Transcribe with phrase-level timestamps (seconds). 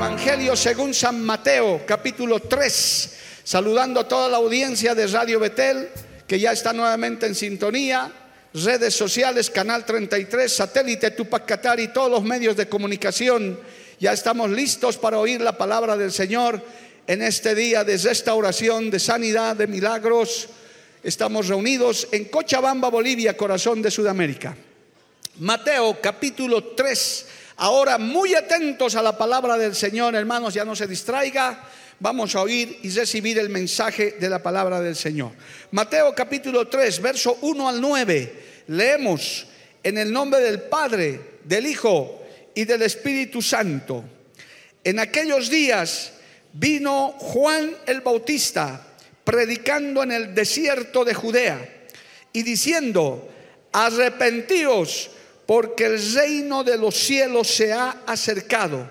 [0.00, 5.90] Evangelio según San Mateo, capítulo 3, saludando a toda la audiencia de Radio Betel,
[6.26, 8.10] que ya está nuevamente en sintonía,
[8.54, 13.60] redes sociales, Canal 33, satélite Tupac Qatar y todos los medios de comunicación.
[13.98, 16.64] Ya estamos listos para oír la palabra del Señor
[17.06, 20.48] en este día de restauración, de sanidad, de milagros.
[21.02, 24.56] Estamos reunidos en Cochabamba, Bolivia, corazón de Sudamérica.
[25.40, 27.26] Mateo capítulo 3
[27.62, 31.62] Ahora muy atentos a la palabra del Señor, hermanos, ya no se distraiga.
[31.98, 35.32] Vamos a oír y recibir el mensaje de la palabra del Señor.
[35.72, 38.64] Mateo capítulo 3, verso 1 al 9.
[38.68, 39.46] Leemos
[39.82, 42.22] en el nombre del Padre, del Hijo
[42.54, 44.04] y del Espíritu Santo.
[44.82, 46.14] En aquellos días
[46.54, 48.86] vino Juan el Bautista
[49.22, 51.88] predicando en el desierto de Judea
[52.32, 53.28] y diciendo,
[53.70, 55.10] arrepentíos
[55.50, 58.88] porque el reino de los cielos se ha acercado.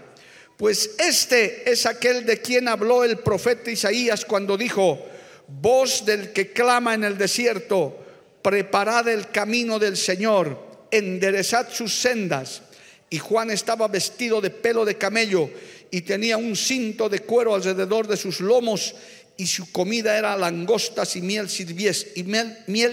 [0.57, 4.99] Pues este es aquel de quien habló el profeta Isaías cuando dijo,
[5.47, 7.97] voz del que clama en el desierto,
[8.41, 10.59] preparad el camino del Señor,
[10.91, 12.61] enderezad sus sendas.
[13.09, 15.49] Y Juan estaba vestido de pelo de camello
[15.89, 18.95] y tenía un cinto de cuero alrededor de sus lomos
[19.37, 21.47] y su comida era langostas y miel,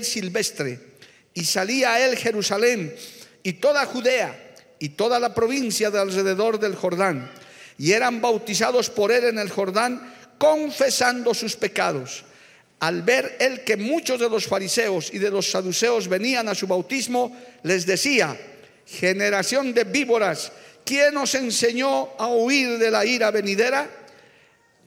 [0.04, 0.78] silvestre.
[1.34, 2.94] Y salía a él Jerusalén
[3.46, 7.30] y toda Judea y toda la provincia de alrededor del Jordán,
[7.78, 12.24] y eran bautizados por él en el Jordán, confesando sus pecados.
[12.80, 16.66] Al ver él que muchos de los fariseos y de los saduceos venían a su
[16.66, 18.36] bautismo, les decía,
[18.84, 20.50] generación de víboras,
[20.84, 23.88] ¿quién os enseñó a huir de la ira venidera?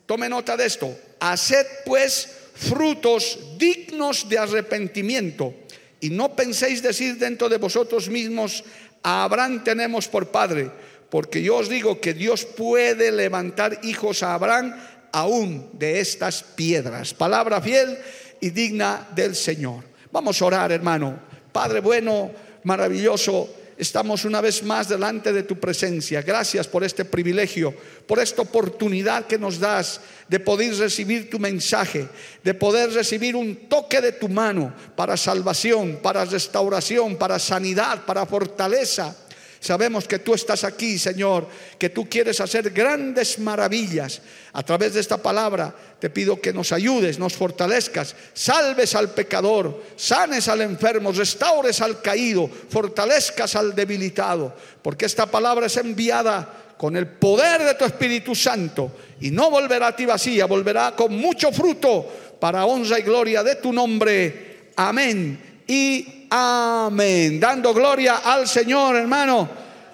[0.06, 5.56] Tome nota de esto, haced pues frutos dignos de arrepentimiento
[6.00, 8.64] y no penséis decir dentro de vosotros mismos,
[9.04, 10.72] a Abraham tenemos por padre,
[11.10, 14.76] porque yo os digo que Dios puede levantar hijos a Abraham
[15.12, 17.14] aún de estas piedras.
[17.14, 17.98] Palabra fiel
[18.40, 19.84] y digna del Señor.
[20.12, 21.20] Vamos a orar, hermano.
[21.52, 22.32] Padre bueno,
[22.64, 23.50] maravilloso
[23.80, 26.22] estamos una vez más delante de tu presencia.
[26.22, 27.74] Gracias por este privilegio,
[28.06, 32.08] por esta oportunidad que nos das de poder recibir tu mensaje,
[32.44, 38.26] de poder recibir un toque de tu mano para salvación, para restauración, para sanidad, para
[38.26, 39.16] fortaleza
[39.60, 41.48] Sabemos que tú estás aquí, Señor,
[41.78, 44.22] que tú quieres hacer grandes maravillas.
[44.54, 49.84] A través de esta palabra te pido que nos ayudes, nos fortalezcas, salves al pecador,
[49.98, 56.96] sanes al enfermo, restaures al caído, fortalezcas al debilitado, porque esta palabra es enviada con
[56.96, 61.52] el poder de tu Espíritu Santo y no volverá a ti vacía, volverá con mucho
[61.52, 64.70] fruto para honra y gloria de tu nombre.
[64.78, 67.40] Amén y Amén.
[67.40, 69.50] Dando gloria al Señor, hermano.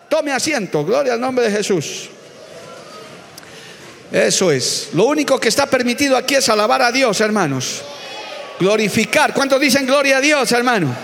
[0.09, 0.83] Tome asiento.
[0.83, 2.09] Gloria al nombre de Jesús.
[4.11, 4.89] Eso es.
[4.93, 7.81] Lo único que está permitido aquí es alabar a Dios, hermanos.
[8.59, 9.33] Glorificar.
[9.33, 10.95] ¿Cuántos dicen gloria a Dios, hermano?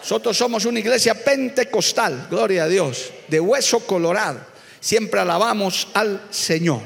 [0.00, 4.38] Nosotros somos una iglesia pentecostal, gloria a Dios, de hueso colorado.
[4.78, 6.82] Siempre alabamos al Señor.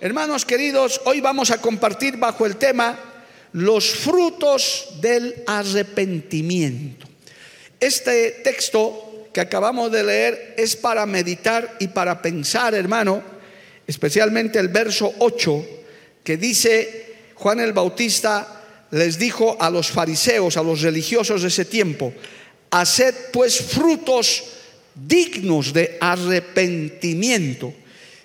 [0.00, 2.96] Hermanos queridos, hoy vamos a compartir bajo el tema
[3.54, 7.06] los frutos del arrepentimiento.
[7.78, 13.22] Este texto que acabamos de leer es para meditar y para pensar, hermano,
[13.86, 15.66] especialmente el verso 8,
[16.24, 21.64] que dice, Juan el Bautista les dijo a los fariseos, a los religiosos de ese
[21.64, 22.12] tiempo,
[22.70, 24.42] haced pues frutos
[24.96, 27.72] dignos de arrepentimiento.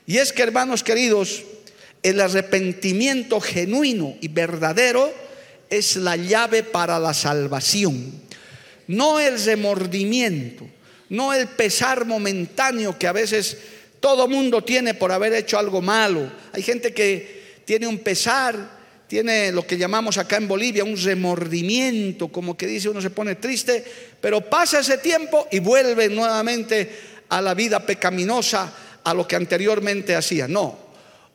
[0.08, 1.44] Y es que, hermanos queridos,
[2.04, 5.12] el arrepentimiento genuino y verdadero
[5.70, 8.12] es la llave para la salvación.
[8.88, 10.66] No el remordimiento,
[11.10, 13.58] no el pesar momentáneo que a veces
[14.00, 16.32] todo mundo tiene por haber hecho algo malo.
[16.54, 22.30] Hay gente que tiene un pesar, tiene lo que llamamos acá en Bolivia un remordimiento,
[22.30, 23.84] como que dice uno se pone triste,
[24.22, 26.90] pero pasa ese tiempo y vuelve nuevamente
[27.30, 28.74] a la vida pecaminosa,
[29.04, 30.48] a lo que anteriormente hacía.
[30.48, 30.89] No,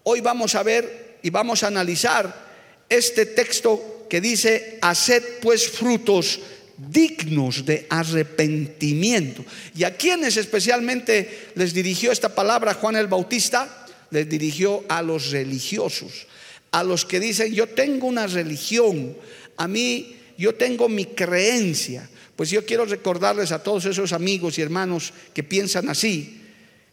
[0.04, 2.44] Hoy vamos a ver y vamos a analizar
[2.88, 6.40] este texto que dice, haced pues frutos
[6.76, 9.44] dignos de arrepentimiento.
[9.74, 13.86] ¿Y a quienes especialmente les dirigió esta palabra Juan el Bautista?
[14.10, 16.26] Les dirigió a los religiosos,
[16.70, 19.16] a los que dicen, yo tengo una religión,
[19.56, 22.08] a mí yo tengo mi creencia.
[22.36, 26.42] Pues yo quiero recordarles a todos esos amigos y hermanos que piensan así,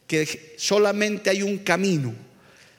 [0.08, 2.14] que solamente hay un camino,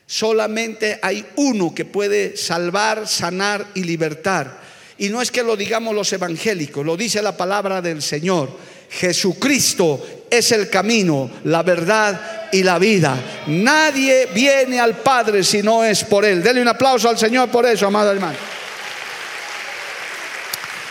[0.06, 4.60] solamente hay uno que puede salvar, sanar y libertar.
[4.98, 8.50] Y no es que lo digamos los evangélicos, lo dice la palabra del Señor.
[8.90, 13.16] Jesucristo es el camino, la verdad y la vida.
[13.46, 16.42] Nadie viene al Padre si no es por Él.
[16.42, 18.36] Dele un aplauso al Señor por eso, amado hermano.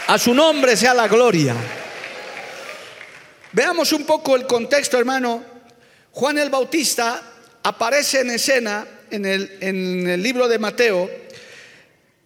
[0.07, 1.56] A su nombre sea la gloria.
[3.54, 5.44] Veamos un poco el contexto, hermano.
[6.12, 7.22] Juan el Bautista
[7.64, 11.10] aparece en escena en el, libro de Mateo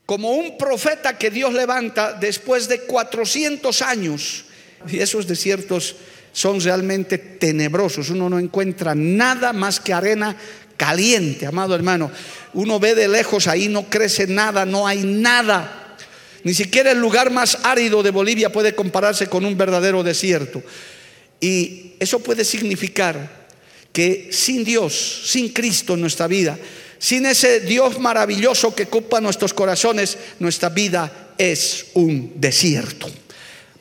[0.06, 4.46] como un profeta que Dios levanta después de 400 años.
[4.88, 5.96] Y esos desiertos
[6.32, 8.10] son realmente tenebrosos.
[8.10, 10.36] Uno no encuentra nada más que arena
[10.78, 12.12] caliente, amado hermano.
[12.54, 15.98] Uno ve de lejos ahí, no crece nada, no hay nada.
[16.44, 20.62] Ni siquiera el lugar más árido de Bolivia puede compararse con un verdadero desierto.
[21.40, 23.44] Y eso puede significar
[23.95, 26.57] que sin Dios, sin Cristo en nuestra vida,
[27.00, 33.09] sin ese Dios maravilloso que ocupa nuestros corazones, nuestra vida es un desierto.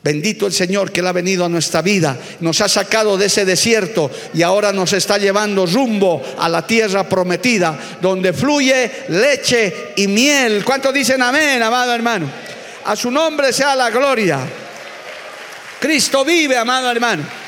[0.01, 3.43] Bendito el Señor que Él ha venido a nuestra vida, nos ha sacado de ese
[3.43, 10.07] desierto y ahora nos está llevando rumbo a la tierra prometida, donde fluye leche y
[10.07, 10.63] miel.
[10.63, 12.31] ¿Cuántos dicen amén, amado hermano?
[12.85, 14.39] A su nombre sea la gloria.
[15.77, 17.44] Cristo vive, amado hermano.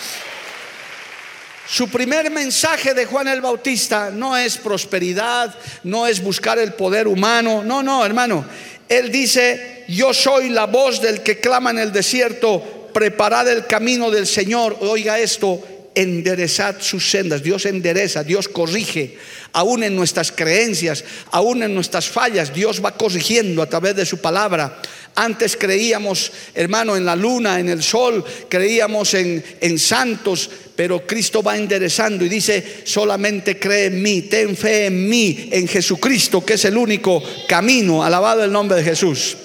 [1.69, 5.53] Su primer mensaje de Juan el Bautista no es prosperidad,
[5.83, 8.45] no es buscar el poder humano, no, no, hermano.
[8.87, 14.09] Él dice, yo soy la voz del que clama en el desierto, preparad el camino
[14.09, 14.77] del Señor.
[14.79, 15.61] Oiga esto,
[15.97, 17.41] enderezad sus sendas.
[17.41, 19.17] Dios endereza, Dios corrige,
[19.51, 24.19] aún en nuestras creencias, aún en nuestras fallas, Dios va corrigiendo a través de su
[24.19, 24.79] palabra.
[25.15, 31.41] Antes creíamos, hermano, en la luna, en el sol, creíamos en, en santos, pero Cristo
[31.41, 36.53] va enderezando y dice, solamente cree en mí, ten fe en mí, en Jesucristo, que
[36.53, 38.03] es el único camino.
[38.03, 39.35] Alabado el nombre de Jesús.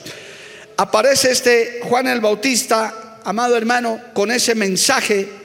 [0.77, 5.42] Aparece este Juan el Bautista, amado hermano, con ese mensaje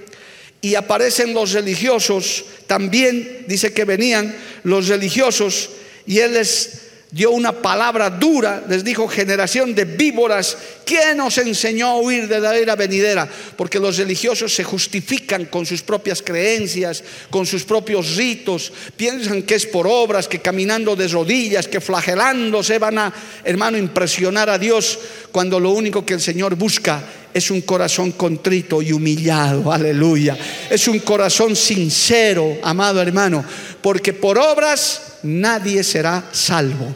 [0.62, 5.69] y aparecen los religiosos, también dice que venían los religiosos
[6.06, 11.88] y él les dio una palabra dura, les dijo generación de víboras, ¿quién nos enseñó
[11.88, 13.30] a huir de la era venidera?
[13.56, 19.56] Porque los religiosos se justifican con sus propias creencias, con sus propios ritos, piensan que
[19.56, 23.13] es por obras, que caminando de rodillas, que flagelándose van a,
[23.44, 24.97] hermano, impresionar a Dios,
[25.31, 27.03] cuando lo único que el Señor busca
[27.33, 30.38] es un corazón contrito y humillado, aleluya.
[30.69, 33.44] Es un corazón sincero, amado hermano,
[33.81, 36.95] porque por obras nadie será salvo.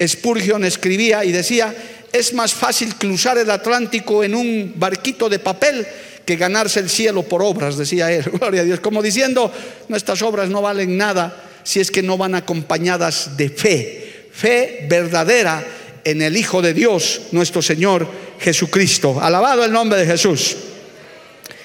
[0.00, 1.74] Spurgeon escribía y decía,
[2.12, 5.86] es más fácil cruzar el Atlántico en un barquito de papel
[6.24, 9.52] que ganarse el cielo por obras, decía él, gloria a Dios, como diciendo,
[9.88, 15.64] nuestras obras no valen nada si es que no van acompañadas de fe, fe verdadera
[16.04, 18.08] en el Hijo de Dios, nuestro Señor
[18.40, 19.20] Jesucristo.
[19.20, 20.56] Alabado el nombre de Jesús.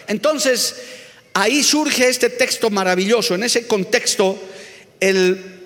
[0.08, 0.76] Entonces,
[1.34, 3.34] ahí surge este texto maravilloso.
[3.34, 4.40] En ese contexto,
[5.00, 5.58] el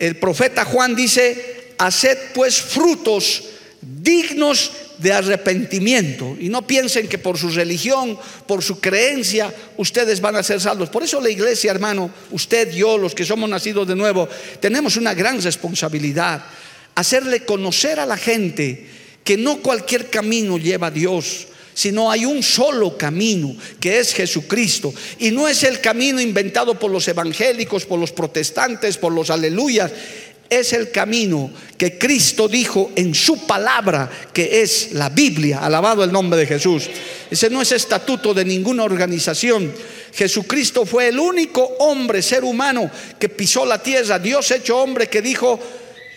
[0.00, 3.44] el profeta Juan dice, haced pues frutos
[3.80, 6.36] dignos de arrepentimiento.
[6.38, 10.90] Y no piensen que por su religión, por su creencia, ustedes van a ser salvos.
[10.90, 14.28] Por eso la iglesia, hermano, usted, yo, los que somos nacidos de nuevo,
[14.60, 16.44] tenemos una gran responsabilidad.
[16.94, 18.86] Hacerle conocer a la gente
[19.24, 24.92] que no cualquier camino lleva a Dios sino hay un solo camino, que es Jesucristo.
[25.18, 29.90] Y no es el camino inventado por los evangélicos, por los protestantes, por los aleluyas.
[30.50, 35.60] Es el camino que Cristo dijo en su palabra, que es la Biblia.
[35.60, 36.90] Alabado el nombre de Jesús.
[37.30, 39.72] Ese no es estatuto de ninguna organización.
[40.12, 44.18] Jesucristo fue el único hombre, ser humano, que pisó la tierra.
[44.18, 45.58] Dios hecho hombre que dijo,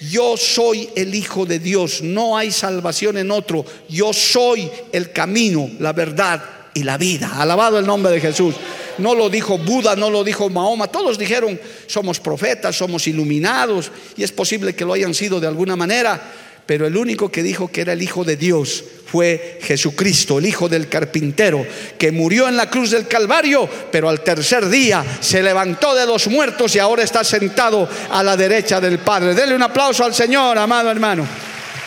[0.10, 5.70] yo soy el Hijo de Dios, no hay salvación en otro, yo soy el camino,
[5.80, 7.34] la verdad y la vida.
[7.38, 8.56] Alabado el nombre de Jesús.
[8.98, 14.24] No lo dijo Buda, no lo dijo Mahoma, todos dijeron, somos profetas, somos iluminados, y
[14.24, 16.22] es posible que lo hayan sido de alguna manera,
[16.66, 20.70] pero el único que dijo que era el Hijo de Dios fue Jesucristo, el Hijo
[20.70, 21.66] del carpintero,
[21.98, 26.28] que murió en la cruz del Calvario, pero al tercer día se levantó de los
[26.28, 29.34] muertos y ahora está sentado a la derecha del Padre.
[29.34, 31.28] Dele un aplauso al Señor, amado hermano.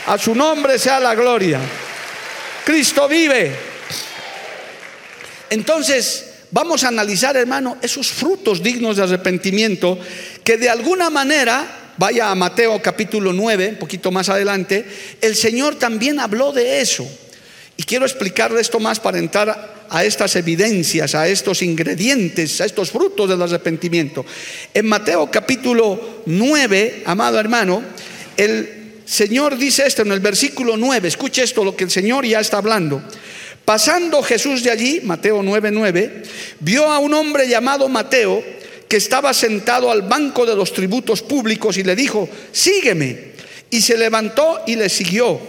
[0.08, 1.60] A su nombre sea la gloria.
[2.64, 3.75] Cristo vive.
[5.50, 9.98] Entonces, vamos a analizar, hermano, esos frutos dignos de arrepentimiento
[10.42, 14.84] que de alguna manera, vaya a Mateo capítulo 9, un poquito más adelante,
[15.20, 17.08] el Señor también habló de eso.
[17.76, 22.90] Y quiero explicarle esto más para entrar a estas evidencias, a estos ingredientes, a estos
[22.90, 24.24] frutos del arrepentimiento.
[24.72, 27.82] En Mateo capítulo 9, amado hermano,
[28.36, 32.40] el Señor dice esto en el versículo 9, escuche esto, lo que el Señor ya
[32.40, 33.02] está hablando.
[33.66, 36.23] Pasando Jesús de allí, Mateo 9:9,
[36.61, 38.42] vio a un hombre llamado Mateo
[38.88, 43.35] que estaba sentado al banco de los tributos públicos y le dijo, sígueme.
[43.68, 45.40] Y se levantó y le siguió.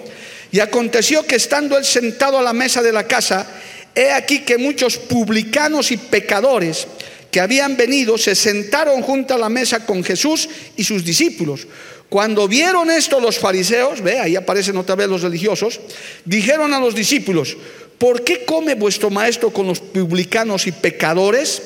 [0.52, 3.48] Y aconteció que estando él sentado a la mesa de la casa,
[3.94, 6.88] he aquí que muchos publicanos y pecadores
[7.30, 11.68] que habían venido se sentaron junto a la mesa con Jesús y sus discípulos.
[12.10, 15.80] Cuando vieron esto los fariseos, ve, ahí aparecen otra vez los religiosos,
[16.24, 17.58] dijeron a los discípulos,
[17.98, 21.62] ¿por qué come vuestro maestro con los publicanos y pecadores?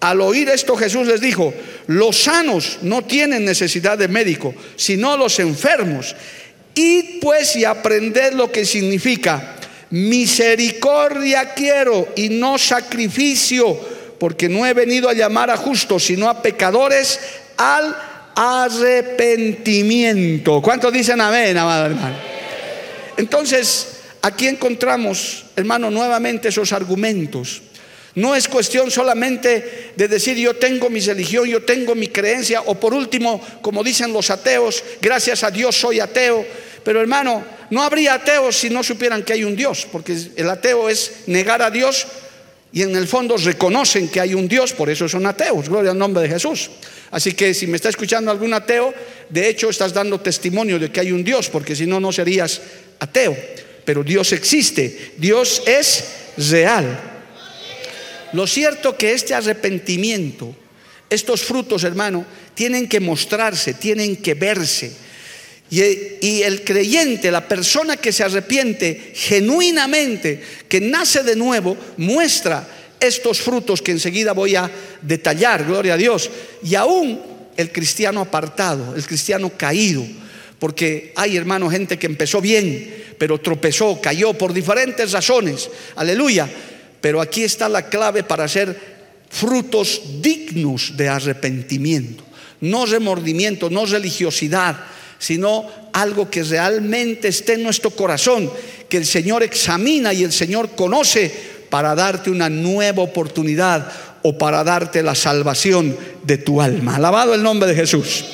[0.00, 1.54] Al oír esto Jesús les dijo,
[1.86, 6.14] los sanos no tienen necesidad de médico, sino los enfermos.
[6.74, 9.56] Id pues y aprended lo que significa,
[9.90, 13.78] misericordia quiero y no sacrificio,
[14.18, 17.18] porque no he venido a llamar a justos, sino a pecadores
[17.56, 18.09] al
[18.42, 20.62] arrepentimiento.
[20.62, 22.16] ¿Cuántos dicen amén, amado hermano?
[23.16, 27.62] Entonces, Aquí encontramos, hermano, nuevamente esos argumentos.
[28.14, 32.74] No es cuestión solamente de decir yo tengo mi religión, yo tengo mi creencia, o
[32.74, 36.44] por último, como dicen los ateos, gracias a Dios soy ateo.
[36.84, 40.90] Pero hermano, no habría ateos si no supieran que hay un Dios, porque el ateo
[40.90, 42.06] es negar a Dios
[42.72, 45.98] y en el fondo reconocen que hay un Dios, por eso son ateos, gloria al
[45.98, 46.70] nombre de Jesús.
[47.10, 48.94] Así que si me está escuchando algún ateo,
[49.28, 52.60] de hecho estás dando testimonio de que hay un Dios, porque si no, no serías
[53.00, 53.36] ateo
[53.90, 56.04] pero Dios existe, Dios es
[56.36, 57.00] real.
[58.32, 60.54] Lo cierto que este arrepentimiento,
[61.08, 62.24] estos frutos, hermano,
[62.54, 64.92] tienen que mostrarse, tienen que verse.
[65.70, 72.66] Y, el creyente, la persona que se arrepiente genuinamente, que nace de nuevo, muestra
[72.98, 76.28] estos frutos que enseguida voy a detallar, gloria a Dios.
[76.64, 77.20] Y aún
[77.56, 80.04] el cristiano apartado, el cristiano caído,
[80.58, 85.70] porque hay, hermano, gente que empezó bien, pero tropezó, cayó por diferentes razones.
[85.96, 86.48] Aleluya.
[87.00, 88.78] Pero aquí está la clave para hacer
[89.30, 92.24] frutos dignos de arrepentimiento.
[92.60, 94.84] No remordimiento, no religiosidad,
[95.20, 98.50] sino algo que realmente esté en nuestro corazón,
[98.88, 101.30] que el Señor examina y el Señor conoce
[101.68, 106.96] para darte una nueva oportunidad o para darte la salvación de tu alma.
[106.96, 108.24] Alabado el nombre de Jesús.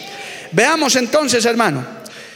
[0.52, 1.84] Veamos entonces, hermano.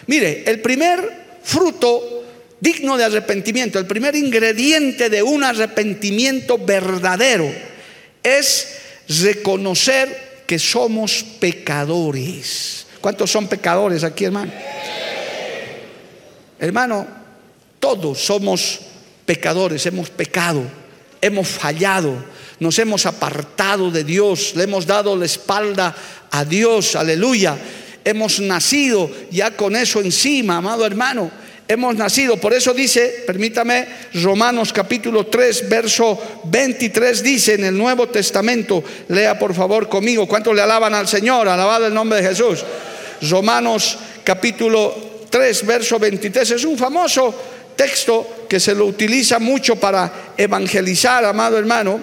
[0.09, 2.25] Mire, el primer fruto
[2.59, 7.50] digno de arrepentimiento, el primer ingrediente de un arrepentimiento verdadero
[8.23, 8.66] es
[9.09, 12.87] reconocer que somos pecadores.
[13.00, 14.52] ¿Cuántos son pecadores aquí, hermano?
[16.59, 17.07] Hermano,
[17.78, 18.80] todos somos
[19.25, 20.62] pecadores, hemos pecado,
[21.21, 22.14] hemos fallado,
[22.59, 25.95] nos hemos apartado de Dios, le hemos dado la espalda
[26.30, 27.57] a Dios, aleluya.
[28.04, 31.30] Hemos nacido ya con eso encima, amado hermano
[31.71, 32.37] hemos nacido.
[32.37, 39.39] Por eso dice, permítame, Romanos capítulo 3, verso 23 dice en el Nuevo Testamento, lea
[39.39, 41.49] por favor conmigo, ¿cuántos le alaban al Señor?
[41.49, 42.65] Alabado el nombre de Jesús.
[43.23, 47.33] Romanos capítulo 3, verso 23 es un famoso
[47.77, 52.00] texto que se lo utiliza mucho para evangelizar, amado hermano,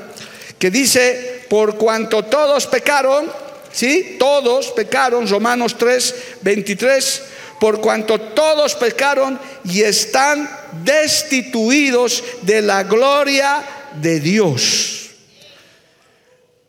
[0.58, 3.30] que dice, por cuanto todos pecaron,
[3.74, 4.16] ¿sí?
[4.18, 7.24] Todos pecaron, Romanos 3, 23
[7.60, 10.50] por cuanto todos pecaron y están
[10.84, 13.64] destituidos de la gloria
[14.02, 15.10] de Dios.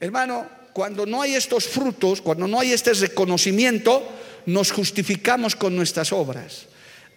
[0.01, 4.07] Hermano, cuando no hay estos frutos, cuando no hay este reconocimiento,
[4.47, 6.67] nos justificamos con nuestras obras.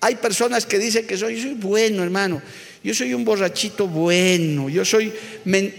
[0.01, 2.42] Hay personas que dicen que soy, soy bueno, hermano.
[2.84, 5.13] Yo soy un borrachito bueno, yo soy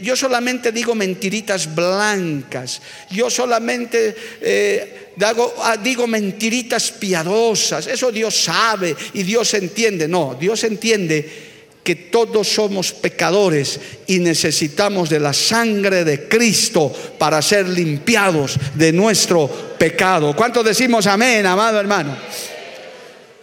[0.01, 2.81] yo solamente digo mentiritas blancas,
[3.11, 10.09] yo solamente eh, ah, digo mentiritas piadosas, eso Dios sabe y Dios entiende.
[10.09, 11.51] No, Dios entiende
[11.83, 18.93] que todos somos pecadores y necesitamos de la sangre de Cristo para ser limpiados de
[18.93, 20.35] nuestro pecado.
[20.37, 22.17] ¿Cuántos decimos amén, amado hermano?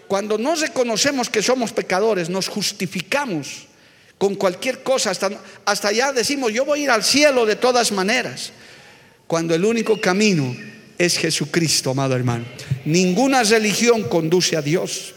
[0.07, 3.67] Cuando no reconocemos que somos pecadores, nos justificamos
[4.17, 5.29] con cualquier cosa, hasta,
[5.65, 8.51] hasta allá decimos, yo voy a ir al cielo de todas maneras,
[9.27, 10.55] cuando el único camino
[10.99, 12.45] es Jesucristo, amado hermano.
[12.85, 15.15] Ninguna religión conduce a Dios.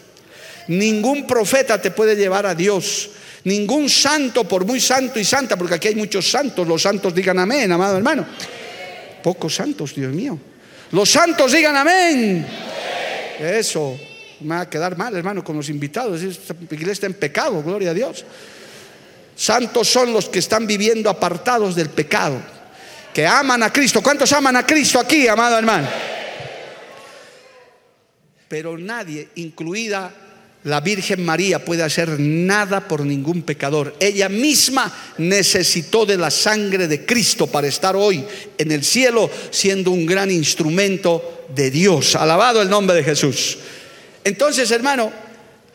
[0.69, 3.09] Ningún profeta te puede llevar a Dios.
[3.43, 7.37] Ningún santo, por muy santo y santa, porque aquí hay muchos santos, los santos digan
[7.37, 8.25] amén, amado hermano.
[9.21, 10.39] Pocos santos, Dios mío.
[10.91, 12.47] Los santos digan amén.
[13.39, 13.99] Eso,
[14.39, 16.21] me va a quedar mal, hermano, con los invitados.
[16.21, 18.23] Esta iglesia está en pecado, gloria a Dios.
[19.35, 22.41] Santos son los que están viviendo apartados del pecado,
[23.13, 24.01] que aman a Cristo.
[24.01, 25.87] ¿Cuántos aman a Cristo aquí, amado hermano?
[28.47, 30.13] Pero nadie, incluida
[30.65, 33.95] la Virgen María puede hacer nada por ningún pecador.
[33.99, 38.23] Ella misma necesitó de la sangre de Cristo para estar hoy
[38.57, 42.15] en el cielo siendo un gran instrumento de Dios.
[42.15, 43.57] Alabado el nombre de Jesús.
[44.23, 45.11] Entonces, hermano,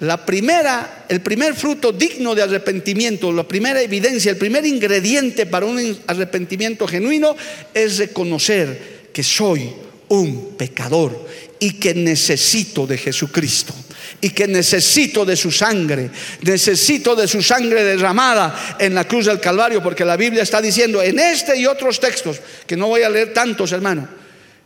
[0.00, 5.66] la primera, el primer fruto digno de arrepentimiento, la primera evidencia, el primer ingrediente para
[5.66, 7.36] un arrepentimiento genuino
[7.74, 9.72] es reconocer que soy
[10.08, 11.26] un pecador
[11.58, 13.74] y que necesito de Jesucristo
[14.20, 16.10] y que necesito de su sangre,
[16.42, 21.02] necesito de su sangre derramada en la cruz del Calvario, porque la Biblia está diciendo
[21.02, 24.08] en este y otros textos, que no voy a leer tantos, hermano,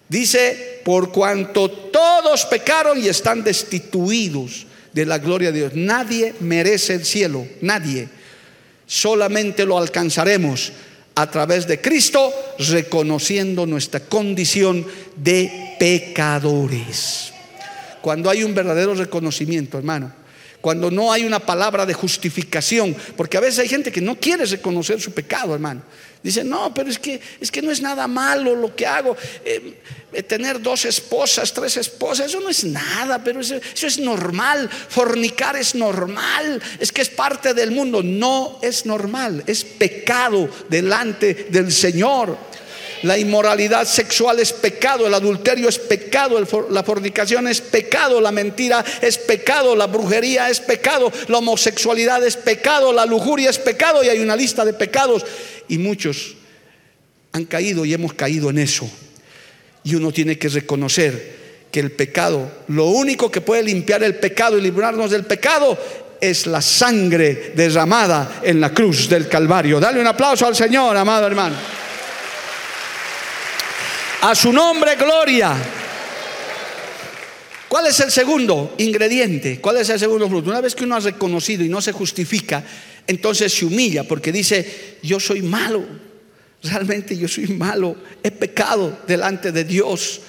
[0.09, 5.73] dice, por cuanto todos pecaron y están destituidos de la gloria de Dios.
[5.75, 8.09] Nadie merece el cielo, nadie.
[8.87, 10.73] Solamente lo alcanzaremos
[11.15, 17.33] a través de Cristo, reconociendo nuestra condición de pecadores.
[18.01, 20.13] Cuando hay un verdadero reconocimiento, hermano,
[20.61, 24.47] cuando no hay una palabra de justificación, porque a veces hay gente que no quiere
[24.47, 25.83] reconocer su pecado, hermano.
[26.23, 29.17] Dice, no, pero es que, es que no es nada malo lo que hago.
[29.45, 29.75] Eh,
[30.13, 34.71] eh, tener dos esposas, tres esposas, eso no es nada, pero eso, eso es normal.
[34.71, 38.03] Fornicar es normal, es que es parte del mundo.
[38.03, 42.52] No es normal, es pecado delante del Señor.
[43.03, 46.39] La inmoralidad sexual es pecado, el adulterio es pecado,
[46.71, 52.37] la fornicación es pecado, la mentira es pecado, la brujería es pecado, la homosexualidad es
[52.37, 55.25] pecado, la lujuria es pecado y hay una lista de pecados
[55.69, 56.37] y muchos
[57.33, 58.89] han caído y hemos caído en eso.
[59.85, 64.59] Y uno tiene que reconocer que el pecado, lo único que puede limpiar el pecado
[64.59, 65.77] y librarnos del pecado
[66.21, 69.81] es la sangre derramada en la cruz del Calvario.
[69.81, 71.82] Dale un aplauso al Señor, amado hermano.
[74.23, 75.53] A su nombre, gloria.
[77.67, 79.61] ¿Cuál es el segundo ingrediente?
[79.61, 80.49] ¿Cuál es el segundo fruto?
[80.49, 82.63] Una vez que uno ha reconocido y no se justifica,
[83.05, 85.85] entonces se humilla porque dice, yo soy malo,
[86.63, 90.21] realmente yo soy malo, he pecado delante de Dios,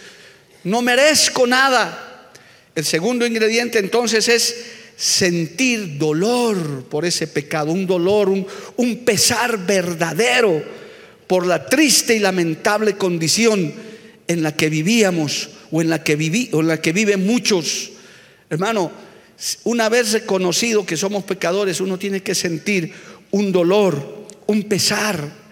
[0.64, 2.32] no merezco nada.
[2.74, 4.56] El segundo ingrediente entonces es
[4.98, 10.83] sentir dolor por ese pecado, un dolor, un, un pesar verdadero
[11.28, 13.74] por la triste y lamentable condición
[14.28, 17.92] en la que vivíamos o en la que, viví, o en la que viven muchos.
[18.50, 18.92] Hermano,
[19.64, 22.94] una vez reconocido que somos pecadores, uno tiene que sentir
[23.32, 25.44] un dolor, un pesar.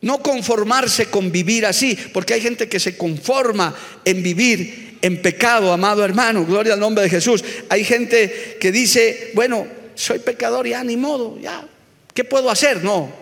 [0.00, 5.72] No conformarse con vivir así, porque hay gente que se conforma en vivir en pecado,
[5.72, 7.44] amado hermano, gloria al nombre de Jesús.
[7.68, 11.66] Hay gente que dice, bueno, soy pecador, ya ni modo, ya,
[12.14, 12.82] ¿qué puedo hacer?
[12.82, 13.12] No,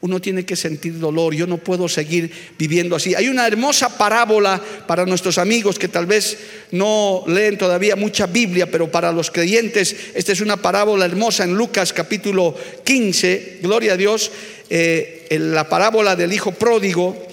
[0.00, 1.34] uno tiene que sentir dolor.
[1.34, 3.14] Yo no puedo seguir viviendo así.
[3.14, 6.38] Hay una hermosa parábola para nuestros amigos que tal vez
[6.70, 11.56] no leen todavía mucha Biblia, pero para los creyentes esta es una parábola hermosa en
[11.56, 14.30] Lucas capítulo 15, gloria a Dios,
[14.70, 17.26] eh, la parábola del hijo pródigo.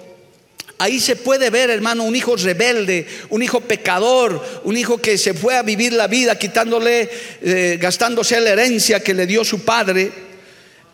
[0.78, 5.34] Ahí se puede ver, hermano, un hijo rebelde, un hijo pecador, un hijo que se
[5.34, 7.10] fue a vivir la vida quitándole,
[7.42, 10.12] eh, gastándose la herencia que le dio su padre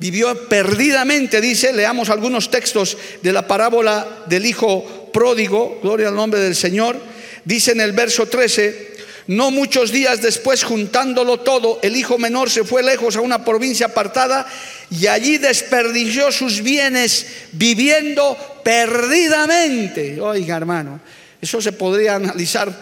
[0.01, 6.39] vivió perdidamente, dice, leamos algunos textos de la parábola del hijo pródigo, gloria al nombre
[6.39, 6.99] del Señor,
[7.45, 8.95] dice en el verso 13,
[9.27, 13.85] no muchos días después, juntándolo todo, el hijo menor se fue lejos a una provincia
[13.85, 14.47] apartada
[14.89, 20.19] y allí desperdició sus bienes viviendo perdidamente.
[20.19, 20.99] Oiga, hermano,
[21.39, 22.75] eso se podría analizar.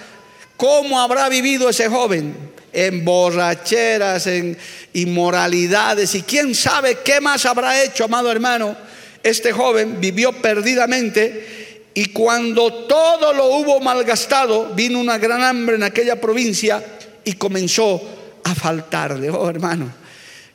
[0.55, 2.58] ¿Cómo habrá vivido ese joven?
[2.73, 4.57] En borracheras, en
[4.93, 8.75] inmoralidades y quién sabe qué más habrá hecho, amado hermano.
[9.21, 15.83] Este joven vivió perdidamente y cuando todo lo hubo malgastado, vino una gran hambre en
[15.83, 16.83] aquella provincia
[17.23, 18.01] y comenzó
[18.43, 19.29] a faltarle.
[19.29, 19.91] Oh hermano,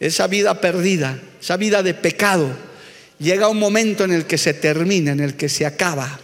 [0.00, 2.48] esa vida perdida, esa vida de pecado,
[3.18, 6.20] llega un momento en el que se termina, en el que se acaba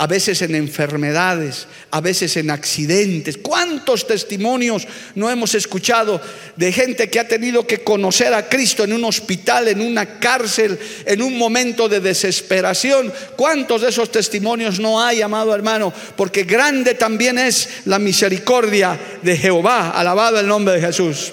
[0.00, 3.36] a veces en enfermedades, a veces en accidentes.
[3.36, 6.20] ¿Cuántos testimonios no hemos escuchado
[6.54, 10.78] de gente que ha tenido que conocer a Cristo en un hospital, en una cárcel,
[11.04, 13.12] en un momento de desesperación?
[13.34, 15.92] ¿Cuántos de esos testimonios no hay, amado hermano?
[16.16, 19.90] Porque grande también es la misericordia de Jehová.
[19.90, 21.32] Alabado el nombre de Jesús.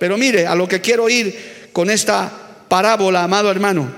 [0.00, 2.28] Pero mire, a lo que quiero ir con esta
[2.66, 3.88] parábola, amado hermano.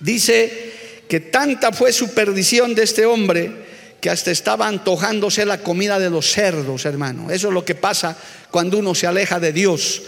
[0.00, 0.71] Dice
[1.12, 3.52] que tanta fue su perdición de este hombre
[4.00, 7.30] que hasta estaba antojándose la comida de los cerdos, hermano.
[7.30, 8.16] Eso es lo que pasa
[8.50, 10.00] cuando uno se aleja de Dios.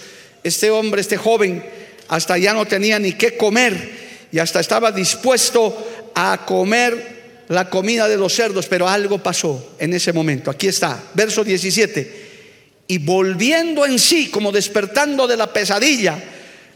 [0.43, 1.63] Este hombre, este joven,
[2.09, 8.09] hasta ya no tenía ni qué comer y hasta estaba dispuesto a comer la comida
[8.09, 10.51] de los cerdos, pero algo pasó en ese momento.
[10.51, 12.85] Aquí está, verso 17.
[12.87, 16.19] Y volviendo en sí, como despertando de la pesadilla,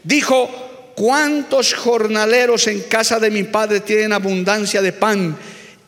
[0.03, 0.68] dijo,
[0.99, 5.37] ¿cuántos jornaleros en casa de mi padre tienen abundancia de pan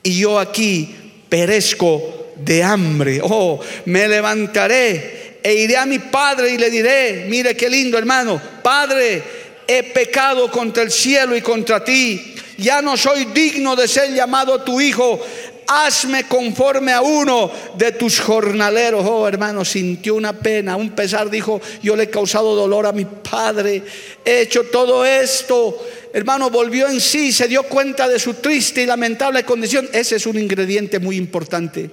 [0.02, 0.96] y yo aquí
[1.28, 3.20] perezco de hambre?
[3.22, 8.42] Oh, me levantaré e iré a mi padre y le diré, mire qué lindo hermano,
[8.64, 9.22] Padre,
[9.68, 12.36] he pecado contra el cielo y contra ti.
[12.58, 15.20] Ya no soy digno de ser llamado tu hijo,
[15.68, 19.06] hazme conforme a uno de tus jornaleros.
[19.08, 23.06] Oh, hermano, sintió una pena, un pesar, dijo, yo le he causado dolor a mi
[23.06, 23.84] padre,
[24.24, 25.78] he hecho todo esto.
[26.14, 29.90] Hermano, volvió en sí, se dio cuenta de su triste y lamentable condición.
[29.94, 31.90] Ese es un ingrediente muy importante,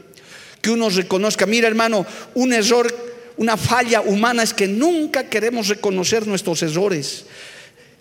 [0.60, 1.46] que uno reconozca.
[1.46, 2.04] Mira, hermano,
[2.34, 2.92] un error,
[3.36, 7.24] una falla humana es que nunca queremos reconocer nuestros errores.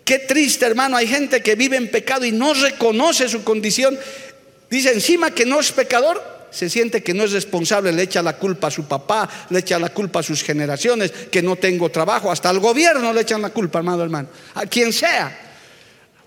[0.08, 0.96] Qué triste, hermano.
[0.96, 4.00] Hay gente que vive en pecado y no reconoce su condición.
[4.70, 8.38] Dice encima que no es pecador, se siente que no es responsable, le echa la
[8.38, 12.32] culpa a su papá, le echa la culpa a sus generaciones, que no tengo trabajo,
[12.32, 15.46] hasta al gobierno le echan la culpa, hermano, hermano, a quien sea.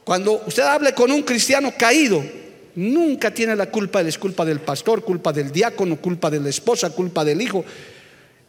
[0.05, 2.23] Cuando usted hable con un cristiano caído,
[2.75, 6.91] nunca tiene la culpa, es culpa del pastor, culpa del diácono, culpa de la esposa,
[6.91, 7.65] culpa del hijo.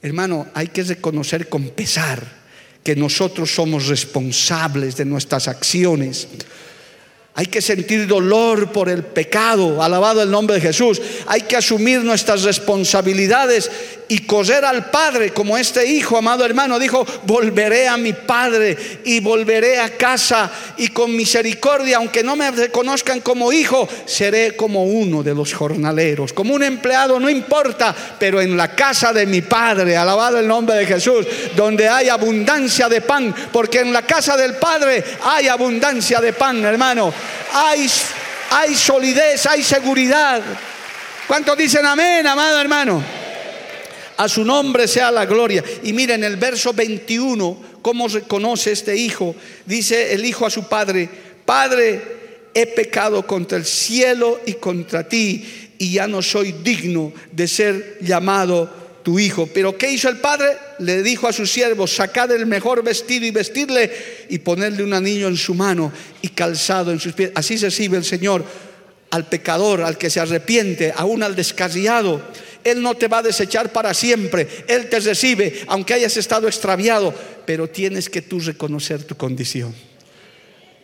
[0.02, 2.42] Hermano, hay que reconocer con pesar
[2.84, 6.28] que nosotros somos responsables de nuestras acciones.
[7.34, 11.02] Hay que sentir dolor por el pecado, alabado el nombre de Jesús.
[11.28, 13.72] Hay que asumir nuestras responsabilidades
[14.08, 19.20] y correr al Padre como este hijo, amado hermano, dijo, volveré a mi Padre y
[19.20, 25.24] volveré a casa y con misericordia, aunque no me reconozcan como hijo, seré como uno
[25.24, 29.96] de los jornaleros, como un empleado, no importa, pero en la casa de mi Padre,
[29.96, 34.56] alabado el nombre de Jesús, donde hay abundancia de pan, porque en la casa del
[34.56, 37.14] Padre hay abundancia de pan, hermano,
[37.54, 37.90] hay,
[38.50, 40.42] hay solidez, hay seguridad.
[41.28, 43.21] ¿Cuántos dicen amén, amado hermano?
[44.22, 45.64] A su nombre sea la gloria.
[45.82, 49.36] Y miren el verso 21, cómo reconoce este hijo.
[49.66, 51.10] Dice el hijo a su padre,
[51.44, 57.48] Padre, he pecado contra el cielo y contra ti, y ya no soy digno de
[57.48, 58.70] ser llamado
[59.02, 59.50] tu hijo.
[59.52, 60.50] Pero ¿qué hizo el padre?
[60.78, 63.92] Le dijo a sus siervos, sacad el mejor vestido y vestirle
[64.30, 67.32] y ponerle un anillo en su mano y calzado en sus pies.
[67.34, 68.46] Así se sirve el Señor
[69.10, 72.22] al pecador, al que se arrepiente, aún al descarriado.
[72.64, 74.48] Él no te va a desechar para siempre.
[74.68, 77.14] Él te recibe, aunque hayas estado extraviado,
[77.46, 79.74] pero tienes que tú reconocer tu condición.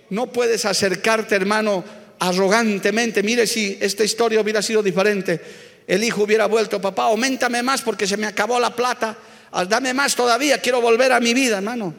[0.09, 1.83] No puedes acercarte, hermano,
[2.19, 3.23] arrogantemente.
[3.23, 5.39] Mire si esta historia hubiera sido diferente.
[5.85, 9.17] El hijo hubiera vuelto, papá, aumentame más porque se me acabó la plata.
[9.51, 11.93] Ah, dame más todavía, quiero volver a mi vida, hermano.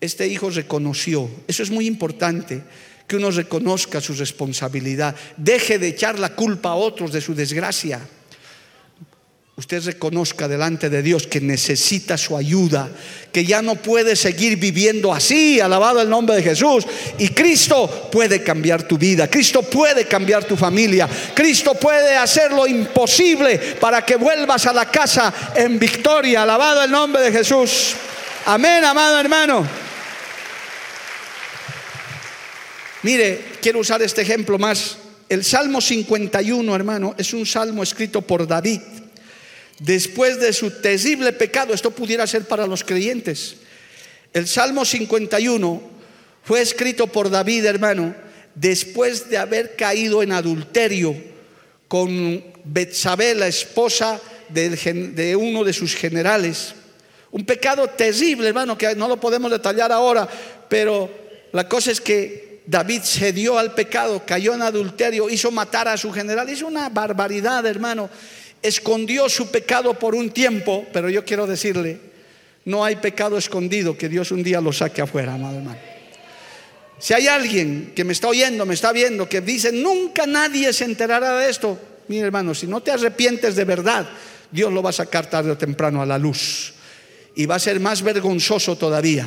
[0.00, 2.62] Este hijo reconoció, eso es muy importante,
[3.06, 8.00] que uno reconozca su responsabilidad, deje de echar la culpa a otros de su desgracia
[9.58, 12.88] usted reconozca delante de Dios que necesita su ayuda,
[13.32, 16.86] que ya no puede seguir viviendo así, alabado el nombre de Jesús.
[17.18, 22.68] Y Cristo puede cambiar tu vida, Cristo puede cambiar tu familia, Cristo puede hacer lo
[22.68, 27.96] imposible para que vuelvas a la casa en victoria, alabado el nombre de Jesús.
[28.46, 29.66] Amén, amado hermano.
[33.02, 34.98] Mire, quiero usar este ejemplo más.
[35.28, 38.80] El Salmo 51, hermano, es un salmo escrito por David
[39.78, 43.56] después de su terrible pecado, esto pudiera ser para los creyentes.
[44.32, 45.82] El Salmo 51
[46.42, 48.14] fue escrito por David, hermano,
[48.54, 51.14] después de haber caído en adulterio
[51.86, 56.74] con Betsabé, la esposa de uno de sus generales.
[57.30, 60.28] Un pecado terrible, hermano, que no lo podemos detallar ahora,
[60.68, 61.10] pero
[61.52, 66.12] la cosa es que David cedió al pecado, cayó en adulterio, hizo matar a su
[66.12, 68.10] general, hizo una barbaridad, hermano
[68.62, 71.98] escondió su pecado por un tiempo, pero yo quiero decirle,
[72.64, 75.78] no hay pecado escondido que Dios un día lo saque afuera, amado hermano.
[76.98, 80.84] Si hay alguien que me está oyendo, me está viendo, que dice, nunca nadie se
[80.84, 84.08] enterará de esto, mire hermano, si no te arrepientes de verdad,
[84.50, 86.74] Dios lo va a sacar tarde o temprano a la luz.
[87.34, 89.26] Y va a ser más vergonzoso todavía.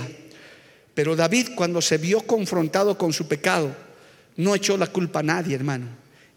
[0.93, 3.73] Pero David cuando se vio confrontado con su pecado,
[4.35, 5.87] no echó la culpa a nadie, hermano.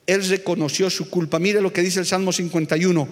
[0.06, 1.38] Él reconoció su culpa.
[1.38, 3.08] Mire lo que dice el Salmo 51.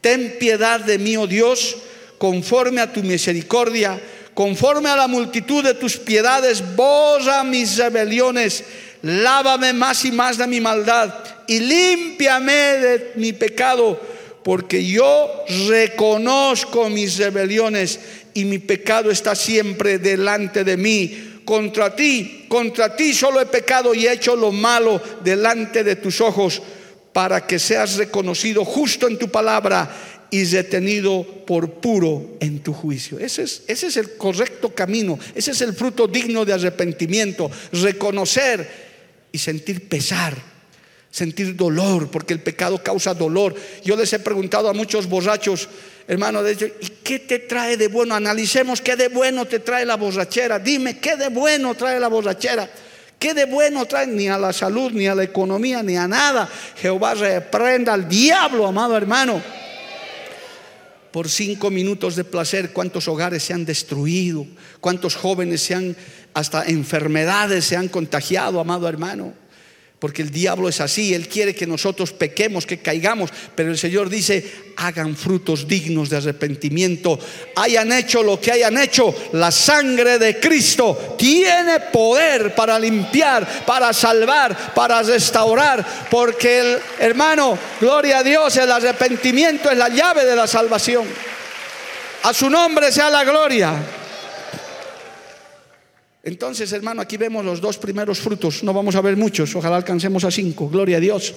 [0.00, 1.76] Ten piedad de mí, oh Dios,
[2.18, 4.00] conforme a tu misericordia,
[4.34, 8.64] conforme a la multitud de tus piedades, borra mis rebeliones,
[9.02, 11.14] lávame más y más de mi maldad
[11.46, 14.00] y límpiame de mi pecado,
[14.42, 18.00] porque yo reconozco mis rebeliones
[18.34, 21.31] y mi pecado está siempre delante de mí.
[21.44, 26.20] Contra ti, contra ti solo he pecado y he hecho lo malo delante de tus
[26.20, 26.62] ojos,
[27.12, 33.18] para que seas reconocido justo en tu palabra y detenido por puro en tu juicio.
[33.18, 38.66] Ese es, ese es el correcto camino, ese es el fruto digno de arrepentimiento, reconocer
[39.30, 40.34] y sentir pesar,
[41.10, 43.54] sentir dolor, porque el pecado causa dolor.
[43.84, 45.68] Yo les he preguntado a muchos borrachos,
[46.06, 48.14] hermano, de hecho, ¿y qué te trae de bueno?
[48.14, 50.58] Analicemos qué de bueno te trae la borrachera.
[50.58, 52.68] Dime, ¿qué de bueno trae la borrachera?
[53.18, 54.06] ¿Qué de bueno trae?
[54.06, 56.48] Ni a la salud, ni a la economía, ni a nada.
[56.76, 59.42] Jehová reprenda al diablo, amado hermano
[61.12, 64.46] por cinco minutos de placer, cuántos hogares se han destruido,
[64.80, 65.94] cuántos jóvenes se han,
[66.32, 69.34] hasta enfermedades se han contagiado, amado hermano.
[70.02, 74.10] Porque el diablo es así, Él quiere que nosotros pequemos, que caigamos, pero el Señor
[74.10, 77.20] dice, hagan frutos dignos de arrepentimiento,
[77.54, 83.92] hayan hecho lo que hayan hecho, la sangre de Cristo tiene poder para limpiar, para
[83.92, 90.34] salvar, para restaurar, porque el hermano, gloria a Dios, el arrepentimiento es la llave de
[90.34, 91.04] la salvación.
[92.24, 94.01] A su nombre sea la gloria.
[96.24, 98.62] Entonces, hermano, aquí vemos los dos primeros frutos.
[98.62, 100.68] No vamos a ver muchos, ojalá alcancemos a cinco.
[100.68, 101.34] Gloria a Dios.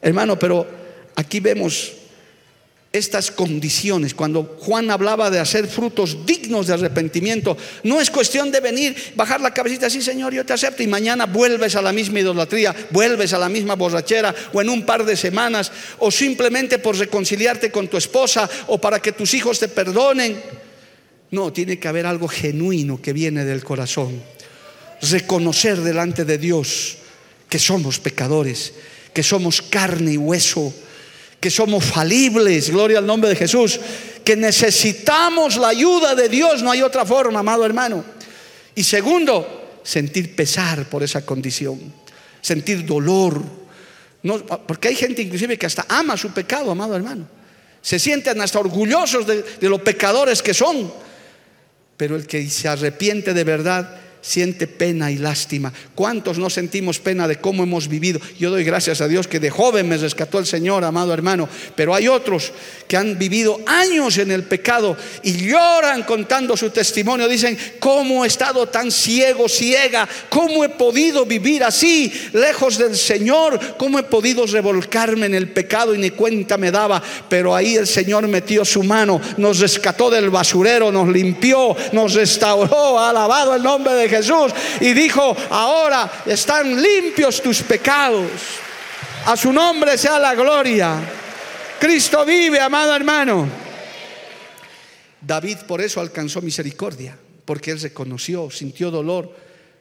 [0.00, 0.66] Hermano, pero
[1.16, 1.94] aquí vemos
[2.92, 4.14] estas condiciones.
[4.14, 9.40] Cuando Juan hablaba de hacer frutos dignos de arrepentimiento, no es cuestión de venir, bajar
[9.40, 13.32] la cabecita así, Señor, yo te acepto, y mañana vuelves a la misma idolatría, vuelves
[13.32, 17.88] a la misma borrachera, o en un par de semanas, o simplemente por reconciliarte con
[17.88, 20.59] tu esposa, o para que tus hijos te perdonen.
[21.30, 24.20] No, tiene que haber algo genuino que viene del corazón.
[25.02, 26.98] Reconocer delante de Dios
[27.48, 28.72] que somos pecadores,
[29.12, 30.72] que somos carne y hueso,
[31.38, 33.80] que somos falibles, gloria al nombre de Jesús,
[34.24, 38.04] que necesitamos la ayuda de Dios, no hay otra forma, amado hermano.
[38.74, 41.80] Y segundo, sentir pesar por esa condición,
[42.40, 43.42] sentir dolor.
[44.22, 47.26] No, porque hay gente inclusive que hasta ama su pecado, amado hermano.
[47.80, 50.92] Se sienten hasta orgullosos de, de los pecadores que son
[52.00, 55.72] pero el que se arrepiente de verdad siente pena y lástima.
[55.94, 58.20] ¿Cuántos no sentimos pena de cómo hemos vivido?
[58.38, 61.94] Yo doy gracias a Dios que de joven me rescató el Señor, amado hermano, pero
[61.94, 62.52] hay otros
[62.86, 67.28] que han vivido años en el pecado y lloran contando su testimonio.
[67.28, 70.08] Dicen, ¿cómo he estado tan ciego, ciega?
[70.28, 73.76] ¿Cómo he podido vivir así, lejos del Señor?
[73.78, 77.02] ¿Cómo he podido revolcarme en el pecado y ni cuenta me daba?
[77.28, 82.98] Pero ahí el Señor metió su mano, nos rescató del basurero, nos limpió, nos restauró,
[82.98, 88.30] alabado el nombre de Jesús y dijo, ahora están limpios tus pecados.
[89.24, 91.00] A su nombre sea la gloria.
[91.78, 93.48] Cristo vive, amado hermano.
[95.20, 99.34] David por eso alcanzó misericordia, porque él reconoció, sintió dolor.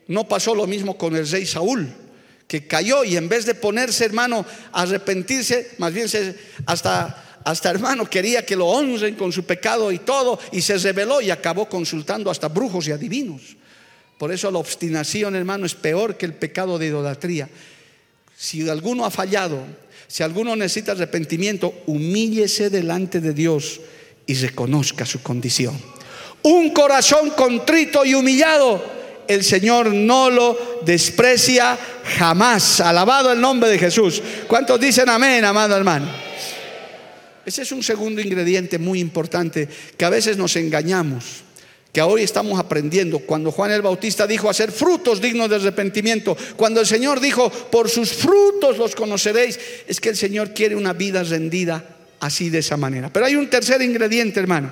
[0.08, 1.94] No pasó lo mismo con el rey Saúl,
[2.48, 7.70] que cayó y en vez de ponerse, hermano, a arrepentirse, más bien se, hasta hasta
[7.70, 11.68] hermano quería que lo honren con su pecado y todo, y se rebeló y acabó
[11.68, 13.56] consultando hasta brujos y adivinos.
[14.20, 17.48] Por eso la obstinación, hermano, es peor que el pecado de idolatría.
[18.38, 19.64] Si alguno ha fallado,
[20.10, 23.80] si alguno necesita arrepentimiento, humíllese delante de Dios
[24.28, 25.80] y reconozca su condición.
[26.44, 28.84] Un corazón contrito y humillado,
[29.26, 31.80] el Señor no lo desprecia
[32.18, 32.82] jamás.
[32.82, 34.22] Alabado el nombre de Jesús.
[34.50, 36.12] ¿Cuántos dicen amén, amado hermano?
[37.46, 41.44] Ese es un segundo ingrediente muy importante que a veces nos engañamos
[41.92, 43.20] que hoy estamos aprendiendo.
[43.20, 47.90] Cuando Juan el Bautista dijo hacer frutos dignos de arrepentimiento, cuando el Señor dijo, por
[47.90, 52.78] sus frutos los conoceréis, es que el Señor quiere una vida rendida así de esa
[52.78, 53.12] manera.
[53.12, 54.72] Pero hay un tercer ingrediente, hermano.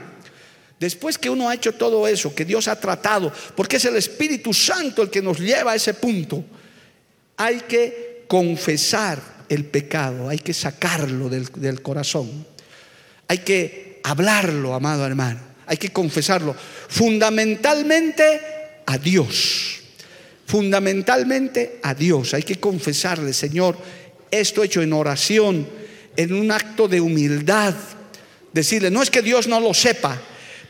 [0.80, 4.53] Después que uno ha hecho todo eso, que Dios ha tratado, porque es el Espíritu
[4.53, 6.45] Santo el que nos lleva a ese punto,
[7.36, 12.45] hay que confesar el pecado, hay que sacarlo del, del corazón,
[13.27, 16.56] hay que hablarlo, amado hermano hay que confesarlo.
[16.88, 18.41] Fundamentalmente
[18.86, 19.82] a Dios.
[20.45, 22.34] Fundamentalmente a Dios.
[22.34, 23.77] Hay que confesarle, Señor,
[24.32, 25.67] esto hecho en oración,
[26.15, 27.75] en un acto de humildad.
[28.53, 30.17] Decirle, no es que Dios no lo sepa,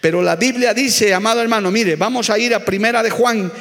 [0.01, 3.51] pero la Biblia dice, amado hermano, mire, vamos a ir a Primera de Juan,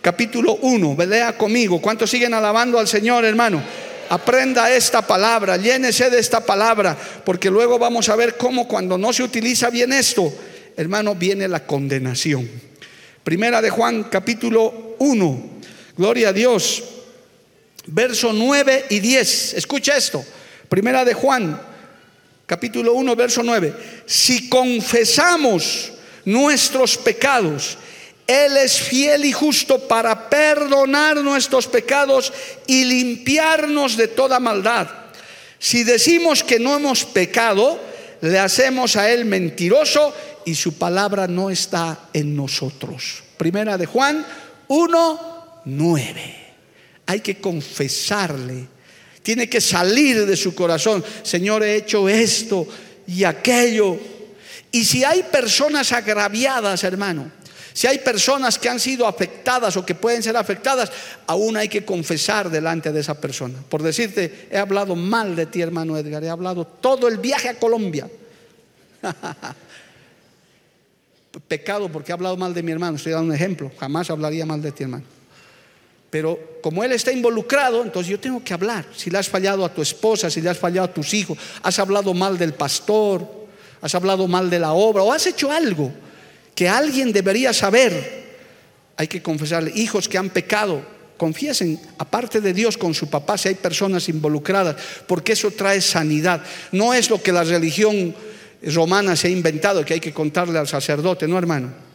[0.00, 1.80] capítulo 1, lea conmigo.
[1.80, 3.62] ¿Cuántos siguen alabando al Señor, hermano?
[4.08, 9.12] Aprenda esta palabra, llénese de esta palabra, porque luego vamos a ver cómo cuando no
[9.12, 10.32] se utiliza bien esto,
[10.76, 12.48] hermano, viene la condenación.
[13.24, 15.50] Primera de Juan capítulo 1.
[15.96, 16.84] Gloria a Dios.
[17.86, 19.54] Verso 9 y 10.
[19.54, 20.24] Escucha esto.
[20.68, 21.60] Primera de Juan
[22.46, 23.74] capítulo 1, verso 9.
[24.06, 25.92] Si confesamos
[26.24, 27.78] nuestros pecados,
[28.26, 32.32] Él es fiel y justo para perdonar nuestros pecados
[32.66, 34.88] y limpiarnos de toda maldad.
[35.58, 37.80] Si decimos que no hemos pecado,
[38.20, 43.22] le hacemos a Él mentiroso y su palabra no está en nosotros.
[43.36, 44.24] Primera de Juan
[44.68, 46.46] 1, 9.
[47.06, 48.66] Hay que confesarle.
[49.22, 51.04] Tiene que salir de su corazón.
[51.22, 52.66] Señor, he hecho esto
[53.06, 53.98] y aquello.
[54.70, 57.30] Y si hay personas agraviadas, hermano,
[57.76, 60.90] si hay personas que han sido afectadas o que pueden ser afectadas,
[61.26, 63.58] aún hay que confesar delante de esa persona.
[63.68, 67.58] Por decirte, he hablado mal de ti, hermano Edgar, he hablado todo el viaje a
[67.58, 68.08] Colombia.
[71.48, 72.96] pecado porque ha hablado mal de mi hermano.
[72.96, 73.70] Estoy dando un ejemplo.
[73.78, 75.04] Jamás hablaría mal de ti, hermano.
[76.08, 78.86] Pero como él está involucrado, entonces yo tengo que hablar.
[78.96, 81.78] Si le has fallado a tu esposa, si le has fallado a tus hijos, has
[81.78, 83.28] hablado mal del pastor,
[83.82, 85.92] has hablado mal de la obra o has hecho algo
[86.56, 88.24] que alguien debería saber,
[88.96, 89.70] hay que confesarle.
[89.74, 90.82] Hijos que han pecado,
[91.18, 94.74] confiesen, aparte de Dios, con su papá, si hay personas involucradas,
[95.06, 96.42] porque eso trae sanidad.
[96.72, 98.14] No es lo que la religión
[98.62, 101.85] romana se ha inventado que hay que contarle al sacerdote, no hermano.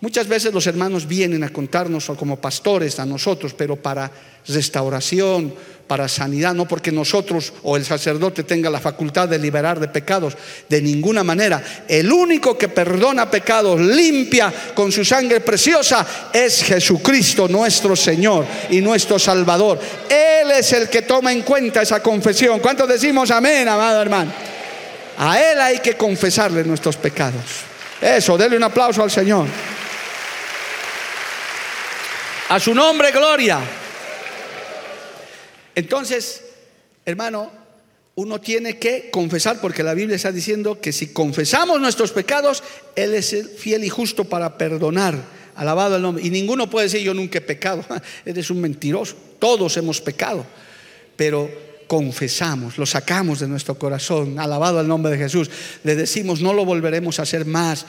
[0.00, 4.10] Muchas veces los hermanos vienen a contarnos como pastores a nosotros, pero para
[4.48, 5.52] restauración,
[5.86, 10.36] para sanidad, no porque nosotros o el sacerdote tenga la facultad de liberar de pecados,
[10.68, 11.62] de ninguna manera.
[11.86, 18.80] El único que perdona pecados, limpia con su sangre preciosa, es Jesucristo nuestro Señor y
[18.80, 19.78] nuestro Salvador.
[20.08, 22.60] Él es el que toma en cuenta esa confesión.
[22.60, 24.32] ¿Cuántos decimos amén, amado hermano?
[25.18, 27.42] A Él hay que confesarle nuestros pecados.
[28.00, 29.46] Eso, denle un aplauso al Señor.
[32.50, 33.60] A su nombre, gloria.
[35.72, 36.42] Entonces,
[37.04, 37.48] hermano,
[38.16, 42.64] uno tiene que confesar, porque la Biblia está diciendo que si confesamos nuestros pecados,
[42.96, 45.14] Él es fiel y justo para perdonar.
[45.54, 46.26] Alabado el nombre.
[46.26, 47.84] Y ninguno puede decir yo nunca he pecado.
[48.24, 49.14] Eres un mentiroso.
[49.38, 50.44] Todos hemos pecado.
[51.14, 51.48] Pero
[51.90, 55.50] confesamos, lo sacamos de nuestro corazón, alabado el nombre de Jesús,
[55.82, 57.84] le decimos, no lo volveremos a hacer más.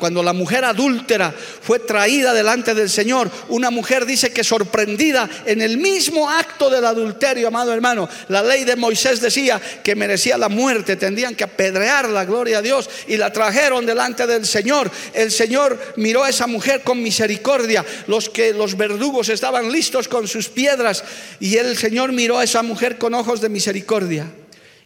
[0.00, 5.62] cuando la mujer adúltera fue traída delante del Señor, una mujer dice que sorprendida en
[5.62, 10.48] el mismo acto del adulterio, amado hermano, la ley de Moisés decía que merecía la
[10.48, 14.90] muerte, tendrían que apedrearla, gloria a Dios, y la trajeron delante del Señor.
[15.14, 20.26] El Señor miró a esa mujer con misericordia, los que los verdugos estaban listos con
[20.26, 21.04] sus piedras,
[21.38, 24.26] y el Señor miró a esa mujer con ojos de misericordia.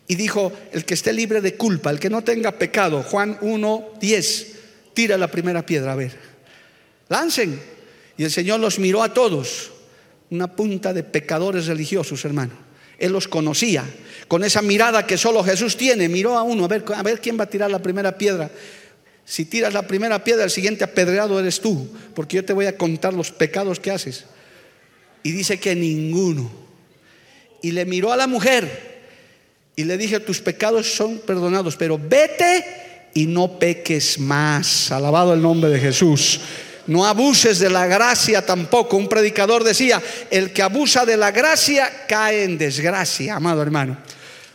[0.09, 3.91] Y dijo, el que esté libre de culpa, el que no tenga pecado, Juan 1,
[4.01, 4.53] 10,
[4.95, 6.13] tira la primera piedra, a ver.
[7.09, 7.61] Lancen.
[8.17, 9.71] Y el Señor los miró a todos,
[10.31, 12.53] una punta de pecadores religiosos, hermano.
[12.99, 13.85] Él los conocía,
[14.29, 17.39] con esa mirada que solo Jesús tiene, miró a uno, a ver, a ver quién
[17.39, 18.51] va a tirar la primera piedra.
[19.25, 22.77] Si tiras la primera piedra, el siguiente apedreado eres tú, porque yo te voy a
[22.77, 24.25] contar los pecados que haces.
[25.23, 26.62] Y dice que ninguno
[27.63, 28.93] y le miró a la mujer
[29.75, 34.91] y le dije, tus pecados son perdonados, pero vete y no peques más.
[34.91, 36.41] Alabado el nombre de Jesús.
[36.87, 38.97] No abuses de la gracia tampoco.
[38.97, 43.97] Un predicador decía, el que abusa de la gracia cae en desgracia, amado hermano.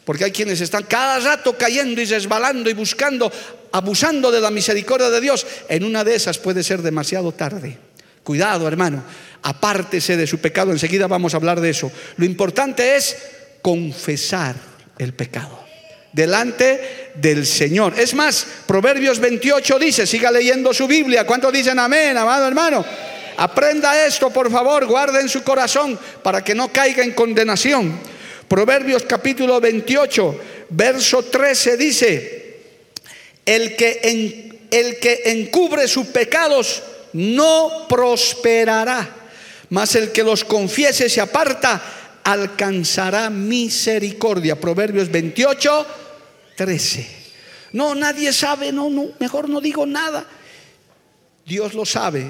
[0.04, 3.32] Porque hay quienes están cada rato cayendo y resbalando y buscando,
[3.72, 5.46] abusando de la misericordia de Dios.
[5.68, 7.78] En una de esas puede ser demasiado tarde.
[8.28, 9.02] Cuidado, hermano
[9.48, 10.72] apártese de su pecado.
[10.72, 11.90] Enseguida vamos a hablar de eso.
[12.18, 13.16] Lo importante es
[13.62, 14.56] confesar
[14.98, 15.66] el pecado
[16.12, 17.98] delante del Señor.
[17.98, 21.26] Es más, Proverbios 28 dice, siga leyendo su Biblia.
[21.26, 22.84] ¿Cuántos dicen amén, amado hermano?
[23.38, 28.00] Aprenda esto, por favor, guarde en su corazón para que no caiga en condenación.
[28.48, 32.60] Proverbios capítulo 28, verso 13 dice,
[33.46, 36.82] el que, el que encubre sus pecados
[37.14, 39.18] no prosperará
[39.70, 41.82] mas el que los confiese se aparta
[42.24, 44.60] alcanzará misericordia.
[44.60, 45.86] Proverbios 28,
[46.56, 47.08] 13.
[47.74, 50.26] No, nadie sabe, no, no, mejor no digo nada.
[51.46, 52.30] Dios lo sabe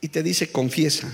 [0.00, 1.12] y te dice, confiesa,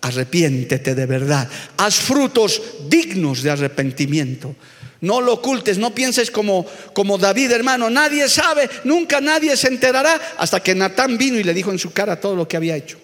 [0.00, 4.54] arrepiéntete de verdad, haz frutos dignos de arrepentimiento.
[5.02, 7.90] No lo ocultes, no pienses como, como David, hermano.
[7.90, 11.92] Nadie sabe, nunca nadie se enterará hasta que Natán vino y le dijo en su
[11.92, 12.98] cara todo lo que había hecho.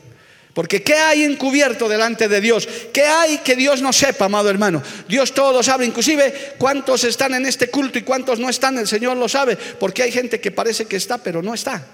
[0.55, 2.69] Porque ¿qué hay encubierto delante de Dios?
[2.93, 4.81] ¿Qué hay que Dios no sepa, amado hermano?
[5.09, 8.87] Dios todo lo sabe, inclusive cuántos están en este culto y cuántos no están, el
[8.87, 11.85] Señor lo sabe, porque hay gente que parece que está, pero no está.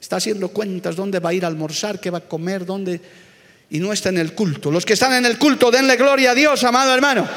[0.00, 3.00] Está haciendo cuentas dónde va a ir a almorzar, qué va a comer, dónde...
[3.72, 4.70] Y no está en el culto.
[4.70, 7.28] Los que están en el culto, denle gloria a Dios, amado hermano.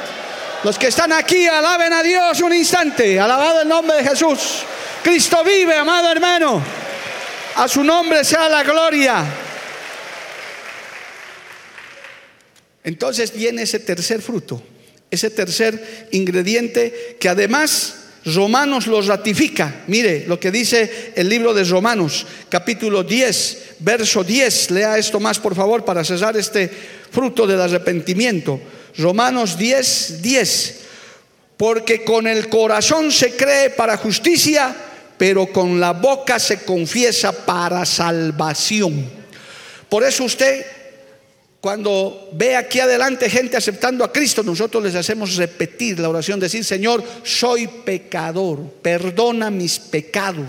[0.64, 3.20] Los que están aquí, alaben a Dios un instante.
[3.20, 4.62] Alabado el nombre de Jesús.
[5.02, 6.62] Cristo vive, amado hermano.
[7.56, 9.22] A su nombre sea la gloria.
[12.82, 14.62] Entonces viene ese tercer fruto,
[15.10, 19.82] ese tercer ingrediente que además Romanos lo ratifica.
[19.86, 24.70] Mire lo que dice el libro de Romanos, capítulo 10, verso 10.
[24.70, 26.70] Lea esto más, por favor, para cesar este
[27.10, 28.58] fruto del arrepentimiento.
[28.98, 30.80] Romanos 10, 10.
[31.56, 34.74] Porque con el corazón se cree para justicia,
[35.16, 39.08] pero con la boca se confiesa para salvación.
[39.88, 40.64] Por eso usted
[41.64, 46.62] cuando ve aquí adelante gente aceptando a Cristo, nosotros les hacemos repetir la oración, decir,
[46.62, 50.44] Señor, soy pecador, perdona mis pecados,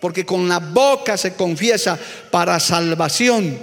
[0.00, 1.98] porque con la boca se confiesa
[2.30, 3.58] para salvación.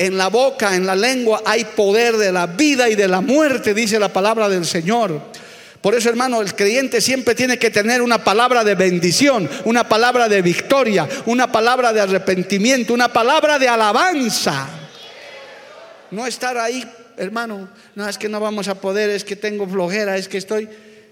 [0.00, 3.74] En la boca, en la lengua hay poder de la vida y de la muerte,
[3.74, 5.20] dice la palabra del Señor.
[5.82, 10.26] Por eso, hermano, el creyente siempre tiene que tener una palabra de bendición, una palabra
[10.26, 14.68] de victoria, una palabra de arrepentimiento, una palabra de alabanza.
[16.12, 16.82] No estar ahí,
[17.18, 20.66] hermano, no es que no vamos a poder, es que tengo flojera, es que estoy...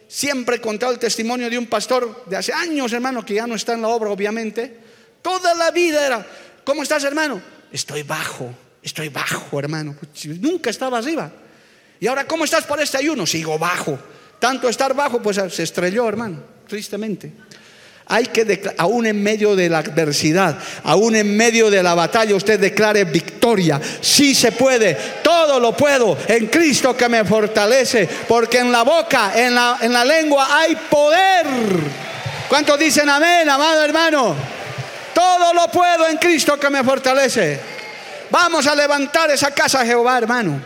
[0.09, 3.55] Siempre he contado el testimonio de un pastor de hace años, hermano, que ya no
[3.55, 4.79] está en la obra, obviamente.
[5.21, 6.27] Toda la vida era,
[6.65, 7.43] ¿cómo estás, hermano?
[7.71, 8.51] Estoy bajo,
[8.89, 9.95] estoy bajo, hermano.
[10.41, 11.31] Nunca estaba arriba.
[12.01, 13.27] Y ahora, ¿cómo estás por este ayuno?
[13.27, 13.99] Sigo bajo.
[14.39, 17.33] Tanto estar bajo, pues se estrelló, hermano, tristemente.
[18.11, 22.59] Hay que, aún en medio de la adversidad, aún en medio de la batalla, usted
[22.59, 23.81] declare victoria.
[24.01, 29.33] Sí se puede, todo lo puedo en Cristo que me fortalece, porque en la boca,
[29.35, 31.47] en la, en la lengua hay poder.
[32.49, 34.35] ¿Cuántos dicen amén, amado hermano?
[35.13, 37.78] Todo lo puedo en Cristo que me fortalece.
[38.31, 40.61] Vamos a levantar esa casa, Jehová, hermano.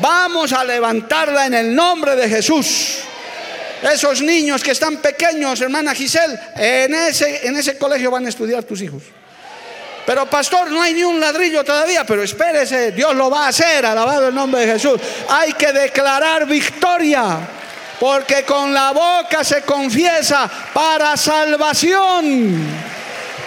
[0.00, 2.98] Vamos a levantarla en el nombre de Jesús.
[3.82, 8.64] Esos niños que están pequeños, hermana Giselle, en ese, en ese colegio van a estudiar
[8.64, 9.02] tus hijos.
[10.06, 13.84] Pero pastor, no hay ni un ladrillo todavía, pero espérese, Dios lo va a hacer,
[13.84, 15.00] alabado el nombre de Jesús.
[15.28, 17.38] Hay que declarar victoria,
[17.98, 22.64] porque con la boca se confiesa para salvación.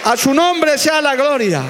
[0.04, 1.64] A su nombre sea la gloria.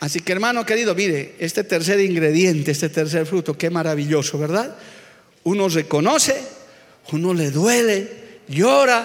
[0.00, 4.76] Así que hermano querido, mire, este tercer ingrediente, este tercer fruto, qué maravilloso, ¿verdad?
[5.42, 6.36] Uno reconoce,
[7.10, 9.04] uno le duele, llora,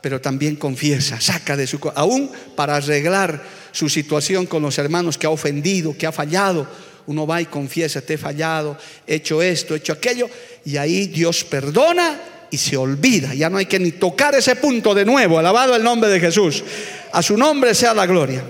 [0.00, 5.26] pero también confiesa, saca de su aún para arreglar su situación con los hermanos que
[5.26, 6.66] ha ofendido, que ha fallado.
[7.06, 10.28] Uno va y confiesa, te he fallado, he hecho esto, he hecho aquello,
[10.64, 12.20] y ahí Dios perdona
[12.50, 13.34] y se olvida.
[13.34, 15.38] Ya no hay que ni tocar ese punto de nuevo.
[15.38, 16.62] Alabado el nombre de Jesús.
[17.12, 18.44] A su nombre sea la gloria.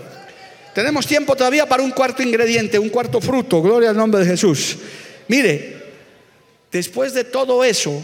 [0.74, 3.60] Tenemos tiempo todavía para un cuarto ingrediente, un cuarto fruto.
[3.62, 4.78] Gloria al nombre de Jesús.
[5.28, 5.82] Mire,
[6.72, 8.02] Después de todo eso,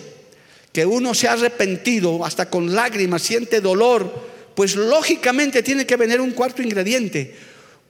[0.72, 6.20] que uno se ha arrepentido hasta con lágrimas, siente dolor, pues lógicamente tiene que venir
[6.20, 7.34] un cuarto ingrediente.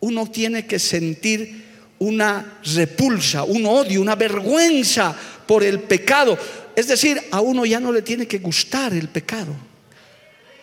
[0.01, 1.64] Uno tiene que sentir
[1.99, 5.16] una repulsa, un odio, una vergüenza
[5.49, 6.39] por el pecado.
[6.76, 9.57] Es decir, a uno ya no le tiene que gustar el pecado.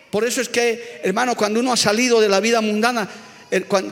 [0.10, 3.10] Por eso es que, hermano, cuando uno ha salido de la vida mundana,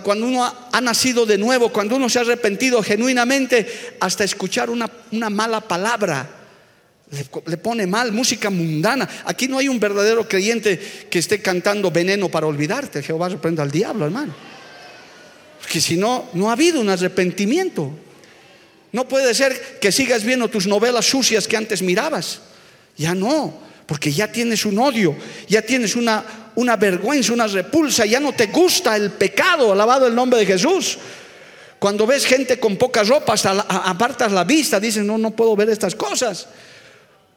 [0.03, 4.89] cuando uno ha nacido de nuevo, cuando uno se ha arrepentido genuinamente, hasta escuchar una,
[5.29, 6.29] mala palabra,
[7.45, 9.07] le, pone mal, música mundana.
[9.25, 10.79] Aquí no hay un verdadero creyente
[11.09, 13.03] que esté cantando veneno para olvidarte.
[13.03, 14.33] Jehová reprenda al diablo, hermano.
[15.61, 17.91] Porque si no, no ha habido un arrepentimiento.
[18.91, 22.41] No puede ser que sigas viendo tus novelas sucias que antes mirabas.
[22.97, 23.53] Ya no,
[23.85, 25.15] porque ya tienes un odio,
[25.47, 26.23] ya tienes una,
[26.55, 30.97] una vergüenza, una repulsa, ya no te gusta el pecado, alabado el nombre de Jesús.
[31.79, 35.95] Cuando ves gente con pocas ropas, apartas la vista, dices, no, no puedo ver estas
[35.95, 36.47] cosas,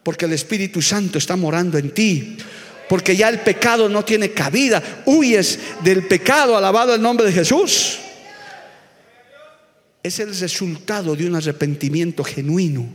[0.02, 2.36] porque el Espíritu Santo está morando en ti,
[2.88, 7.98] porque ya el pecado no tiene cabida, huyes del pecado, alabado el nombre de Jesús.
[10.00, 12.88] Es el resultado de un arrepentimiento genuino.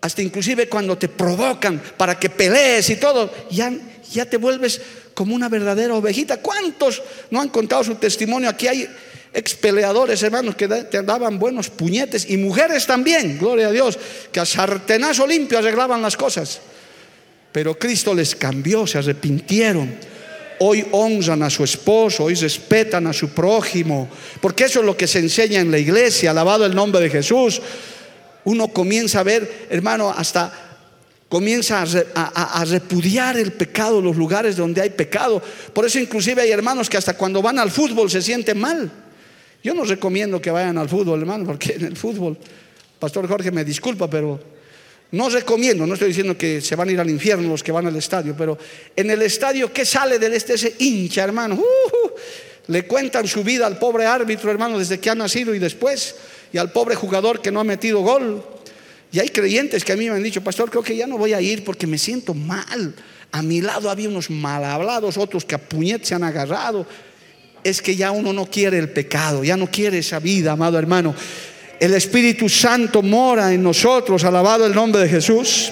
[0.00, 3.70] Hasta inclusive cuando te provocan para que pelees y todo, ya,
[4.10, 4.80] ya te vuelves
[5.18, 6.36] como una verdadera ovejita.
[6.36, 7.02] ¿Cuántos
[7.32, 8.48] no han contado su testimonio?
[8.48, 8.88] Aquí hay
[9.34, 13.98] ex peleadores, hermanos, que te daban buenos puñetes y mujeres también, gloria a Dios,
[14.30, 16.60] que a sartenazo limpio arreglaban las cosas.
[17.50, 19.92] Pero Cristo les cambió, se arrepintieron.
[20.60, 24.08] Hoy honran a su esposo, hoy respetan a su prójimo,
[24.40, 27.60] porque eso es lo que se enseña en la iglesia, alabado el nombre de Jesús.
[28.44, 30.67] Uno comienza a ver, hermano, hasta
[31.28, 35.42] Comienza a, repudiar el pecado, los lugares donde hay pecado.
[35.74, 38.90] Por eso inclusive hay hermanos que hasta cuando van al fútbol se sienten mal.
[39.62, 42.38] Yo no recomiendo que vayan al fútbol, hermano, porque en el fútbol,
[42.98, 44.40] Pastor Jorge me disculpa, pero
[45.10, 47.86] no recomiendo, no estoy diciendo que se van a ir al infierno los que van
[47.86, 48.56] al estadio, pero
[48.96, 51.56] en el estadio, ¿qué sale de este ese hincha, hermano?
[51.56, 52.08] Uh,
[52.68, 56.14] le cuentan su vida al pobre árbitro, hermano, desde que ha nacido y después,
[56.52, 58.44] y al pobre jugador que no ha metido gol.
[59.10, 61.32] Y hay creyentes que a mí me han dicho, pastor, creo que ya no voy
[61.32, 62.94] a ir porque me siento mal.
[63.32, 66.86] A mi lado había unos mal hablados, otros que a puñet se han agarrado.
[67.64, 71.14] Es que ya uno no quiere el pecado, ya no quiere esa vida, amado hermano.
[71.80, 75.70] El Espíritu Santo mora en nosotros, alabado el nombre de Jesús.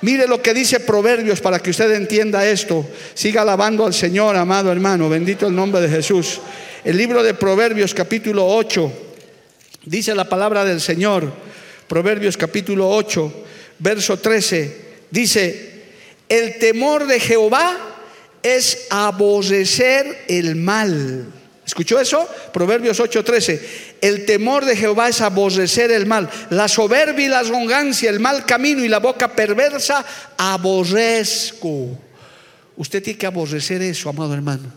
[0.00, 2.86] Mire lo que dice Proverbios para que usted entienda esto.
[3.14, 5.08] Siga alabando al Señor, amado hermano.
[5.08, 6.40] Bendito el nombre de Jesús.
[6.84, 8.92] El libro de Proverbios capítulo 8
[9.84, 11.32] dice la palabra del Señor.
[11.88, 13.32] Proverbios capítulo 8,
[13.78, 14.76] verso 13,
[15.10, 15.82] dice,
[16.28, 17.76] el temor de Jehová
[18.42, 21.32] es aborrecer el mal.
[21.64, 22.26] ¿Escuchó eso?
[22.52, 26.28] Proverbios 13 El temor de Jehová es aborrecer el mal.
[26.48, 30.04] La soberbia y la arrogancia, el mal camino y la boca perversa,
[30.36, 31.98] aborrezco.
[32.76, 34.72] Usted tiene que aborrecer eso, amado hermano.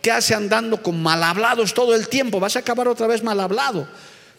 [0.00, 2.40] ¿Qué hace andando con mal hablados todo el tiempo?
[2.40, 3.86] Vas a acabar otra vez mal hablado.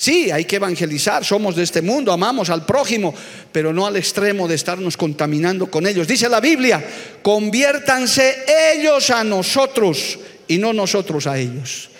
[0.01, 3.13] Sí, hay que evangelizar, somos de este mundo, amamos al prójimo,
[3.51, 6.07] pero no al extremo de estarnos contaminando con ellos.
[6.07, 6.83] Dice la Biblia,
[7.21, 8.43] conviértanse
[8.73, 11.91] ellos a nosotros y no nosotros a ellos.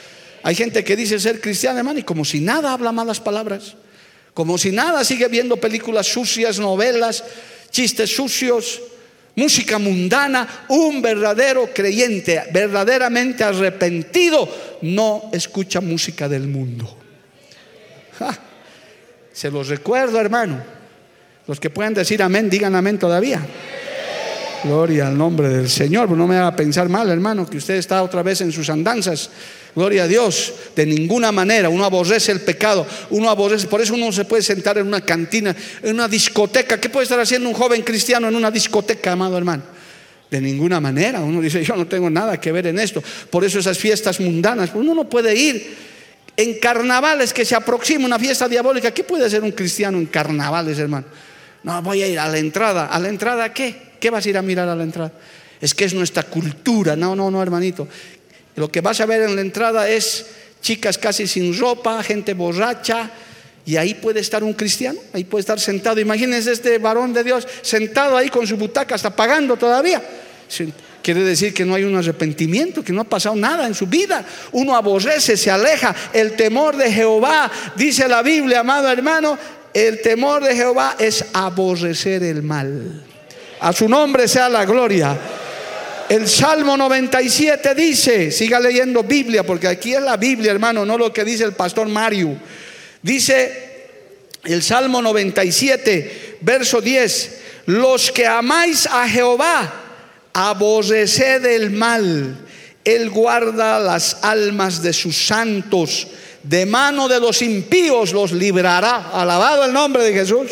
[0.41, 3.76] Hay gente que dice ser cristiana, hermano, y como si nada habla malas palabras,
[4.34, 7.24] como si nada sigue viendo películas sucias, novelas,
[7.70, 8.82] chistes sucios,
[9.36, 10.66] música mundana.
[10.70, 14.49] Un verdadero creyente, verdaderamente arrepentido,
[14.82, 16.97] no escucha música del mundo.
[19.34, 20.62] Se los recuerdo, hermano.
[21.47, 23.41] Los que puedan decir amén, digan amén todavía.
[24.64, 26.09] Gloria al nombre del Señor.
[26.12, 29.30] No me haga pensar mal, hermano, que usted está otra vez en sus andanzas.
[29.76, 30.53] Gloria a Dios.
[30.76, 31.70] De ninguna manera.
[31.70, 32.86] Uno aborrece el pecado.
[33.09, 33.68] Uno aborrece.
[33.68, 36.80] Por eso uno se puede sentar en una cantina, en una discoteca.
[36.80, 39.64] ¿Qué puede estar haciendo un joven cristiano en una discoteca, amado hermano?
[40.30, 41.22] De ninguna manera.
[41.22, 43.03] Uno dice, yo no tengo nada que ver en esto.
[43.30, 44.72] Por eso esas fiestas mundanas.
[44.76, 45.76] Uno no puede ir
[46.38, 48.91] en carnavales que se aproxima una fiesta diabólica.
[48.91, 51.05] ¿Qué puede hacer un cristiano en carnavales, hermano?
[51.63, 52.88] No, voy a ir a la entrada.
[52.88, 53.91] ¿A la entrada qué?
[53.99, 55.11] ¿Qué vas a ir a mirar a la entrada?
[55.59, 56.95] Es que es nuestra cultura.
[56.95, 57.88] No, no, no, hermanito.
[58.55, 60.25] Lo que vas a ver en la entrada es
[60.61, 63.09] chicas casi sin ropa, gente borracha.
[63.63, 65.99] Y ahí puede estar un cristiano, ahí puede estar sentado.
[65.99, 70.01] Imagínense este varón de Dios sentado ahí con su butaca, hasta pagando todavía.
[71.02, 74.24] Quiere decir que no hay un arrepentimiento, que no ha pasado nada en su vida.
[74.52, 75.95] Uno aborrece, se aleja.
[76.14, 79.38] El temor de Jehová, dice la Biblia, amado hermano,
[79.74, 83.04] el temor de Jehová es aborrecer el mal.
[83.62, 85.18] A su nombre sea la gloria.
[86.10, 91.14] El Salmo 97 dice, siga leyendo Biblia, porque aquí es la Biblia, hermano, no lo
[91.14, 92.38] que dice el pastor Mario.
[93.02, 93.72] Dice
[94.43, 99.80] el Salmo 97, verso 10, los que amáis a Jehová,
[100.34, 102.38] aborreced el mal.
[102.84, 106.07] Él guarda las almas de sus santos.
[106.43, 109.11] De mano de los impíos los librará.
[109.13, 110.49] Alabado el nombre de Jesús.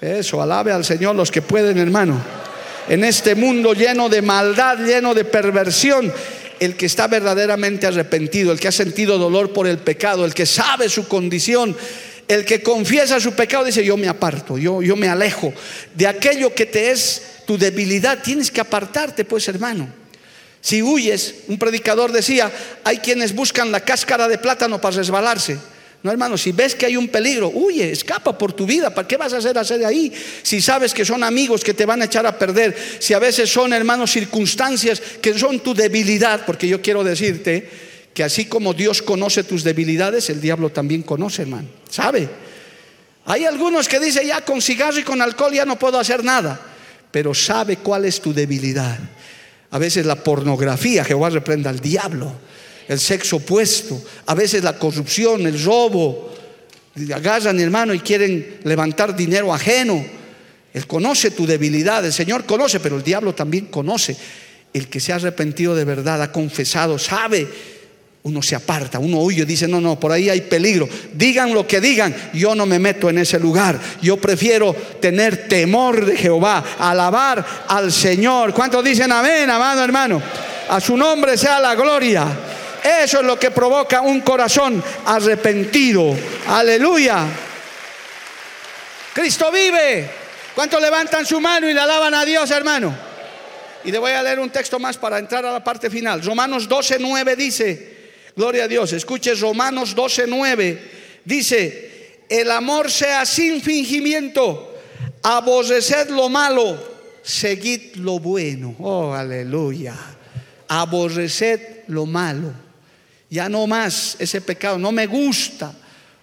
[0.00, 2.20] Eso, alabe al Señor los que pueden, hermano.
[2.88, 6.12] En este mundo lleno de maldad, lleno de perversión,
[6.60, 10.46] el que está verdaderamente arrepentido, el que ha sentido dolor por el pecado, el que
[10.46, 11.76] sabe su condición,
[12.28, 15.52] el que confiesa su pecado, dice, yo me aparto, yo, yo me alejo
[15.94, 19.88] de aquello que te es tu debilidad, tienes que apartarte, pues hermano.
[20.60, 22.52] Si huyes, un predicador decía,
[22.84, 25.56] hay quienes buscan la cáscara de plátano para resbalarse.
[26.02, 28.94] No, hermano, si ves que hay un peligro, huye, escapa por tu vida.
[28.94, 30.12] ¿Para qué vas a hacer hacer ahí?
[30.42, 33.50] Si sabes que son amigos que te van a echar a perder, si a veces
[33.50, 37.66] son, hermanos, circunstancias que son tu debilidad, porque yo quiero decirte
[38.12, 41.68] que así como Dios conoce tus debilidades, el diablo también conoce, hermano.
[41.88, 42.28] ¿Sabe?
[43.24, 46.74] Hay algunos que dicen, ya con cigarro y con alcohol ya no puedo hacer nada
[47.10, 48.98] pero sabe cuál es tu debilidad.
[49.70, 52.32] A veces la pornografía, Jehová reprenda al diablo,
[52.88, 56.34] el sexo opuesto, a veces la corrupción, el robo,
[57.14, 60.04] agarran hermano y quieren levantar dinero ajeno.
[60.72, 64.16] Él conoce tu debilidad, el Señor conoce, pero el diablo también conoce.
[64.72, 67.46] El que se ha arrepentido de verdad, ha confesado, sabe
[68.28, 70.86] uno se aparta, uno huye, dice, no, no, por ahí hay peligro.
[71.14, 73.78] Digan lo que digan, yo no me meto en ese lugar.
[74.02, 78.52] Yo prefiero tener temor de Jehová, alabar al Señor.
[78.52, 80.22] ¿Cuántos dicen amén, amado hermano?
[80.68, 82.26] A su nombre sea la gloria.
[83.02, 86.14] Eso es lo que provoca un corazón arrepentido.
[86.48, 87.24] Aleluya.
[89.14, 90.10] Cristo vive.
[90.54, 92.94] ¿Cuántos levantan su mano y le alaban a Dios, hermano?
[93.84, 96.22] Y le voy a leer un texto más para entrar a la parte final.
[96.22, 97.97] Romanos 12, 9 dice,
[98.38, 100.82] gloria a Dios, escuche Romanos 12, 9,
[101.24, 104.78] dice, el amor sea sin fingimiento,
[105.24, 106.78] aborreced lo malo,
[107.20, 108.76] seguid lo bueno.
[108.78, 109.96] Oh, aleluya.
[110.68, 112.52] Aborreced lo malo.
[113.28, 115.74] Ya no más ese pecado, no me gusta.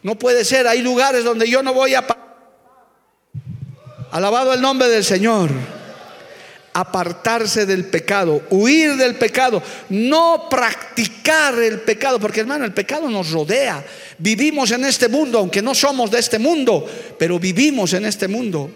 [0.01, 2.05] No puede ser, hay lugares donde yo no voy a...
[4.11, 5.51] Alabado el nombre del Señor.
[6.78, 13.32] Apartarse del pecado, huir del pecado, no practicar el pecado, porque hermano, el pecado nos
[13.32, 13.84] rodea.
[14.17, 16.86] Vivimos en este mundo, aunque no somos de este mundo,
[17.17, 18.71] pero vivimos en este mundo.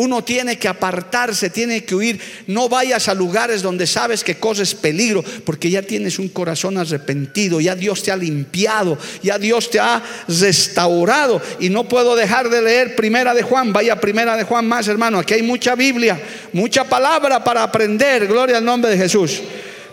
[0.00, 2.18] Uno tiene que apartarse, tiene que huir.
[2.46, 7.60] No vayas a lugares donde sabes que cosas peligro, porque ya tienes un corazón arrepentido,
[7.60, 11.42] ya Dios te ha limpiado, ya Dios te ha restaurado.
[11.58, 13.74] Y no puedo dejar de leer Primera de Juan.
[13.74, 15.18] Vaya Primera de Juan más, hermano.
[15.18, 16.18] Aquí hay mucha Biblia,
[16.54, 18.26] mucha palabra para aprender.
[18.26, 19.42] Gloria al nombre de Jesús.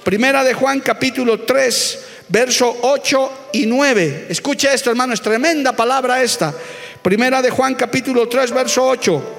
[0.05, 1.99] Primera de Juan, capítulo 3,
[2.29, 4.27] verso 8 y 9.
[4.29, 6.55] Escuche esto, hermano, es tremenda palabra esta.
[7.01, 9.36] Primera de Juan, capítulo 3, verso 8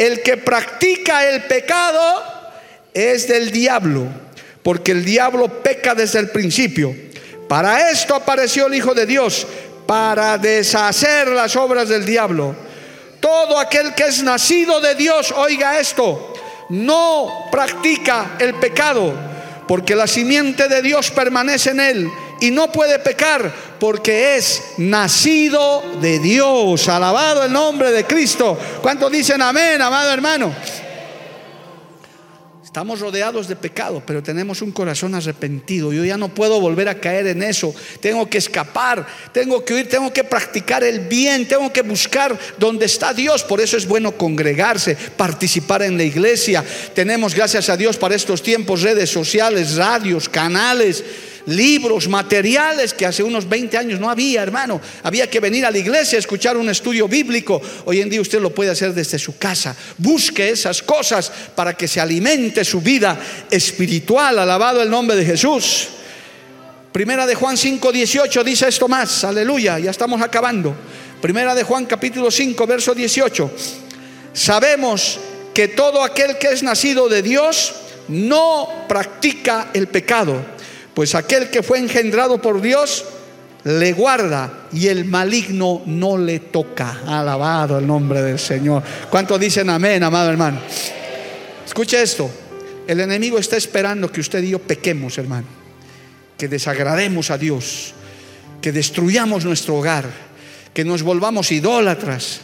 [0.00, 2.24] el que practica el pecado
[2.94, 4.06] es del diablo,
[4.62, 6.96] porque el diablo peca desde el principio.
[7.46, 9.46] Para esto apareció el Hijo de Dios,
[9.86, 12.56] para deshacer las obras del diablo.
[13.20, 16.32] Todo aquel que es nacido de Dios, oiga esto,
[16.70, 19.12] no practica el pecado,
[19.68, 22.10] porque la simiente de Dios permanece en él
[22.40, 26.88] y no puede pecar porque es nacido de Dios.
[26.88, 28.58] Alabado el nombre de Cristo.
[28.82, 30.54] ¿Cuántos dicen amén, amado hermano?
[32.70, 35.92] Estamos rodeados de pecado, pero tenemos un corazón arrepentido.
[35.92, 37.74] Yo ya no puedo volver a caer en eso.
[37.98, 42.86] Tengo que escapar, tengo que huir, tengo que practicar el bien, tengo que buscar donde
[42.86, 43.42] está Dios.
[43.42, 46.64] Por eso es bueno congregarse, participar en la iglesia.
[46.94, 51.02] Tenemos, gracias a Dios, para estos tiempos redes sociales, radios, canales
[51.46, 54.80] libros, materiales que hace unos 20 años no había, hermano.
[55.02, 57.60] Había que venir a la iglesia a escuchar un estudio bíblico.
[57.84, 59.76] Hoy en día usted lo puede hacer desde su casa.
[59.98, 63.18] Busque esas cosas para que se alimente su vida
[63.50, 64.38] espiritual.
[64.38, 65.88] Alabado el nombre de Jesús.
[66.92, 69.24] Primera de Juan 5, 18 dice esto más.
[69.24, 70.74] Aleluya, ya estamos acabando.
[71.20, 73.50] Primera de Juan capítulo 5, verso 18.
[74.32, 75.18] Sabemos
[75.54, 77.74] que todo aquel que es nacido de Dios
[78.08, 80.42] no practica el pecado
[80.94, 83.04] pues aquel que fue engendrado por Dios
[83.64, 87.00] le guarda y el maligno no le toca.
[87.06, 88.82] Alabado el nombre del Señor.
[89.10, 90.60] ¿Cuántos dicen amén, amado hermano?
[91.66, 92.30] Escuche esto.
[92.90, 95.46] El enemigo está esperando que usted y yo pequemos, hermano.
[96.36, 97.94] Que desagrademos a Dios.
[98.60, 100.10] Que destruyamos nuestro hogar.
[100.74, 102.40] Que nos volvamos idólatras.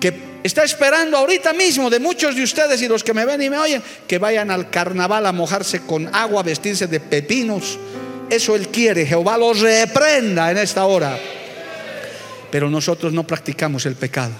[0.00, 3.48] Que está esperando ahorita mismo de muchos de ustedes y los que me ven y
[3.48, 7.78] me oyen que vayan al carnaval a mojarse con agua, vestirse de pepinos
[8.30, 9.06] eso Él quiere.
[9.06, 11.16] Jehová los reprenda en esta hora.
[12.50, 14.32] Pero nosotros no practicamos el pecado.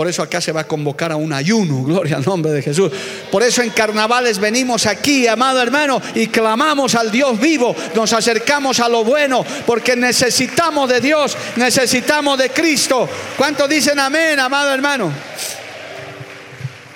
[0.00, 2.90] Por eso acá se va a convocar a un ayuno, gloria al nombre de Jesús.
[3.30, 8.80] Por eso en carnavales venimos aquí, amado hermano, y clamamos al Dios vivo, nos acercamos
[8.80, 13.06] a lo bueno, porque necesitamos de Dios, necesitamos de Cristo.
[13.36, 15.12] ¿Cuántos dicen amén, amado hermano?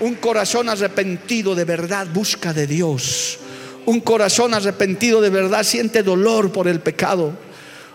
[0.01, 3.39] Un corazón arrepentido de verdad busca de Dios.
[3.85, 7.35] Un corazón arrepentido de verdad siente dolor por el pecado.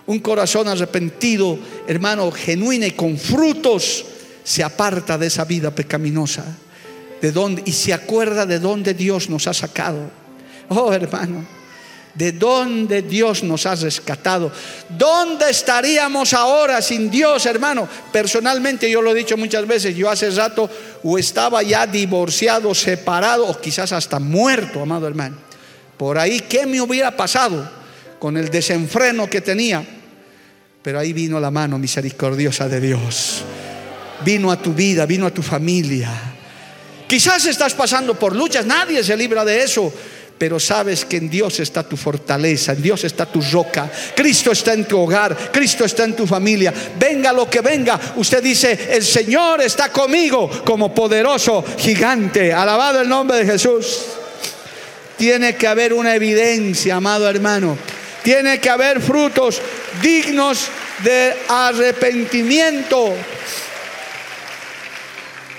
[0.05, 1.57] Un corazón arrepentido,
[1.87, 4.05] hermano, genuino y con frutos,
[4.49, 6.43] se aparta de esa vida pecaminosa.
[7.21, 10.09] De dónde, y se acuerda de dónde Dios nos ha sacado.
[10.69, 11.45] Oh, hermano,
[12.15, 14.51] de dónde Dios nos ha rescatado.
[14.89, 17.87] ¿Dónde estaríamos ahora sin Dios, hermano?
[18.11, 20.67] Personalmente yo lo he dicho muchas veces, yo hace rato
[21.03, 25.37] o estaba ya divorciado, separado o quizás hasta muerto, amado hermano.
[25.95, 27.69] Por ahí, ¿qué me hubiera pasado
[28.17, 29.85] con el desenfreno que tenía?
[30.81, 33.43] Pero ahí vino la mano misericordiosa de Dios.
[34.25, 36.09] Vino a tu vida, vino a tu familia.
[37.07, 39.91] Quizás estás pasando por luchas, nadie se libra de eso.
[40.37, 43.91] Pero sabes que en Dios está tu fortaleza, en Dios está tu roca.
[44.15, 46.73] Cristo está en tu hogar, Cristo está en tu familia.
[46.97, 52.53] Venga lo que venga, usted dice, el Señor está conmigo como poderoso gigante.
[52.53, 54.05] Alabado el nombre de Jesús.
[55.17, 57.77] Tiene que haber una evidencia, amado hermano.
[58.23, 59.61] Tiene que haber frutos
[60.01, 60.67] dignos
[61.03, 63.13] de arrepentimiento.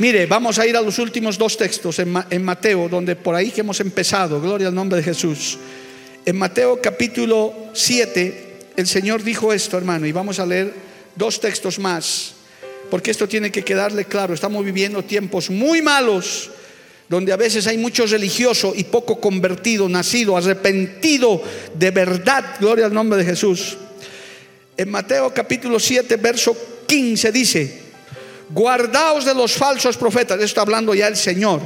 [0.01, 3.61] Mire, vamos a ir a los últimos dos textos en, Mateo, donde por ahí que
[3.61, 5.59] hemos empezado, gloria al nombre de Jesús.
[6.25, 10.73] En Mateo capítulo 7, el Señor dijo esto, hermano, y vamos a leer
[11.17, 12.33] dos textos más.
[12.91, 14.33] porque esto tiene que quedarle claro.
[14.33, 16.51] Estamos viviendo tiempos muy malos
[17.07, 21.43] donde a veces hay mucho religioso y poco convertido, nacido, arrepentido
[21.75, 22.57] de verdad.
[22.59, 23.77] Gloria al nombre de Jesús.
[24.79, 27.90] En Mateo capítulo 7, verso 15 dice,
[28.53, 31.61] guardaos de los falsos profetas, esto está hablando ya el Señor,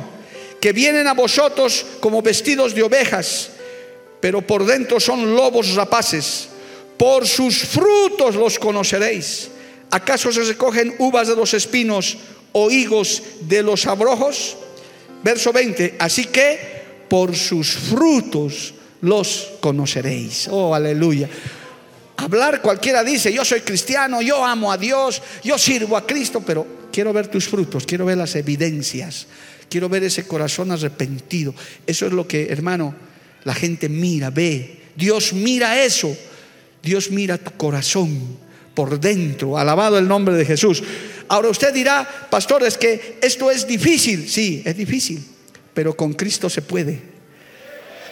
[0.61, 3.51] que vienen a vosotros como vestidos de ovejas,
[4.21, 6.49] pero por dentro son lobos rapaces.
[6.97, 9.51] Por sus frutos los conoceréis.
[9.91, 12.17] ¿Acaso se recogen uvas de los espinos
[12.53, 14.57] o higos de los abrojos?
[15.23, 16.59] Verso 20, así que
[17.09, 20.49] por sus frutos los conoceréis.
[20.51, 21.29] Oh, aleluya.
[22.17, 26.67] Hablar cualquiera dice, yo soy cristiano, yo amo a Dios, yo sirvo a Cristo, pero
[26.93, 29.27] quiero ver tus frutos, quiero ver las evidencias,
[29.69, 31.55] quiero ver ese corazón arrepentido.
[31.87, 32.95] Eso es lo que, hermano,
[33.45, 34.81] la gente mira, ve.
[34.97, 36.17] Dios mira eso.
[36.83, 38.39] Dios mira tu corazón
[38.75, 39.59] por dentro.
[39.59, 40.83] Alabado el nombre de Jesús.
[41.29, 44.29] Ahora usted dirá, pastor, es que esto es difícil.
[44.29, 45.25] Sí, es difícil,
[45.73, 47.14] pero con Cristo se puede.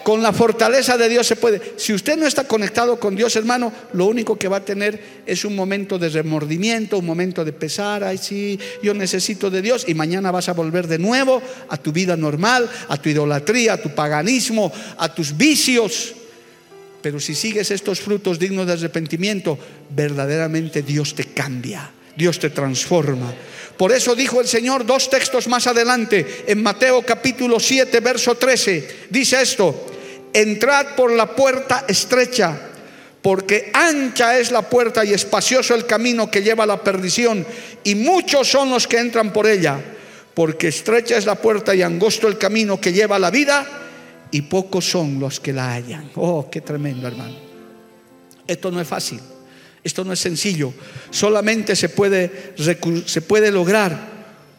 [0.03, 1.75] Con la fortaleza de Dios se puede.
[1.77, 5.45] Si usted no está conectado con Dios, hermano, lo único que va a tener es
[5.45, 8.03] un momento de remordimiento, un momento de pesar.
[8.03, 9.85] Ay, sí, yo necesito de Dios.
[9.87, 13.81] Y mañana vas a volver de nuevo a tu vida normal, a tu idolatría, a
[13.81, 16.15] tu paganismo, a tus vicios.
[17.01, 19.59] Pero si sigues estos frutos dignos de arrepentimiento,
[19.91, 23.33] verdaderamente Dios te cambia, Dios te transforma.
[23.77, 29.07] Por eso dijo el Señor dos textos más adelante, en Mateo capítulo 7, verso 13,
[29.11, 29.92] dice esto,
[30.33, 32.59] entrad por la puerta estrecha,
[33.21, 37.47] porque ancha es la puerta y espacioso el camino que lleva a la perdición,
[37.85, 39.79] y muchos son los que entran por ella,
[40.35, 43.67] porque estrecha es la puerta y angosto el camino que lleva a la vida,
[44.31, 46.11] y pocos son los que la hallan.
[46.15, 47.37] Oh, qué tremendo, hermano.
[48.47, 49.21] Esto no es fácil,
[49.85, 50.73] esto no es sencillo,
[51.11, 52.55] solamente se puede,
[53.07, 53.99] se puede lograr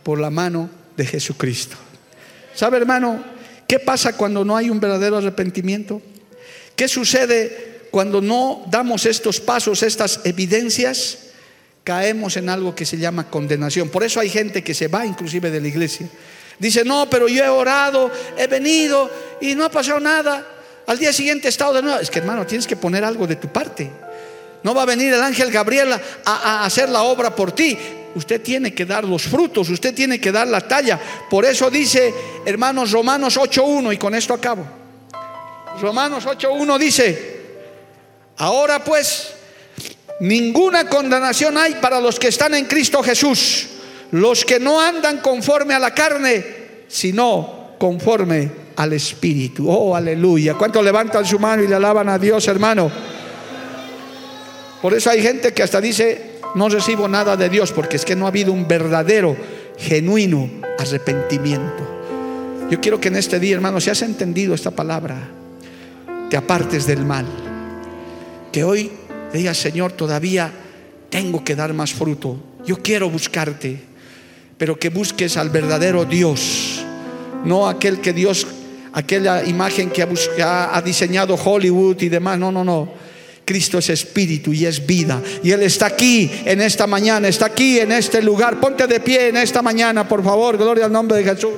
[0.03, 1.75] por la mano de Jesucristo.
[2.53, 3.32] ¿Sabe, hermano?
[3.73, 5.99] ¿Qué pasa cuando no hay un verdadero arrepentimiento?
[6.75, 11.29] ¿Qué sucede cuando no damos estos pasos, estas evidencias?
[11.83, 13.89] Caemos en algo que se llama condenación.
[13.89, 16.07] Por eso hay gente que se va inclusive de la iglesia.
[16.59, 19.09] Dice, no, pero yo he orado, he venido
[19.41, 20.47] y no ha pasado nada.
[20.85, 21.99] Al día siguiente he estado de nuevo.
[21.99, 23.89] Es que hermano, tienes que poner algo de tu parte.
[24.61, 27.75] No va a venir el ángel Gabriel a, a, hacer la obra por ti.
[28.15, 30.99] Usted tiene que dar los frutos, usted tiene que dar la talla.
[31.29, 32.13] Por eso dice,
[32.45, 34.65] hermanos, Romanos 8.1, y con esto acabo.
[35.81, 37.41] Romanos 8.1 dice,
[38.37, 39.33] ahora pues,
[40.19, 43.67] ninguna condenación hay para los que están en Cristo Jesús,
[44.11, 46.45] los que no andan conforme a la carne,
[46.87, 49.69] sino conforme al Espíritu.
[49.69, 50.53] Oh, aleluya.
[50.53, 52.91] ¿Cuántos levantan su mano y le alaban a Dios, hermano?
[54.81, 58.15] Por eso hay gente que hasta dice, no recibo nada de Dios porque es que
[58.15, 59.35] no ha habido un verdadero,
[59.77, 61.93] genuino arrepentimiento.
[62.69, 65.29] Yo quiero que en este día, hermano, si has entendido esta palabra,
[66.29, 67.25] te apartes del mal.
[68.51, 68.91] Que hoy
[69.33, 70.51] digas, Señor, todavía
[71.09, 72.37] tengo que dar más fruto.
[72.65, 73.79] Yo quiero buscarte,
[74.57, 76.83] pero que busques al verdadero Dios,
[77.43, 78.47] no aquel que Dios,
[78.93, 80.03] aquella imagen que
[80.41, 82.39] ha, ha diseñado Hollywood y demás.
[82.39, 83.02] No, no, no
[83.45, 85.21] Cristo es espíritu y es vida.
[85.43, 88.59] Y Él está aquí en esta mañana, está aquí en este lugar.
[88.59, 90.57] Ponte de pie en esta mañana, por favor.
[90.57, 91.51] Gloria al nombre de Jesús.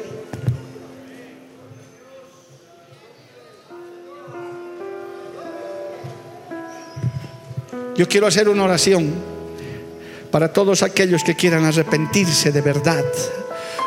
[7.96, 9.14] Yo quiero hacer una oración
[10.30, 13.06] para todos aquellos que quieran arrepentirse de verdad.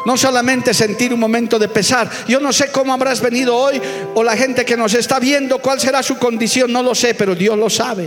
[0.08, 2.10] No solamente sentir un momento de pesar.
[2.26, 3.78] Yo no sé cómo habrás venido hoy
[4.14, 7.34] o la gente que nos está viendo, cuál será su condición, no lo sé, pero
[7.34, 8.06] Dios lo sabe.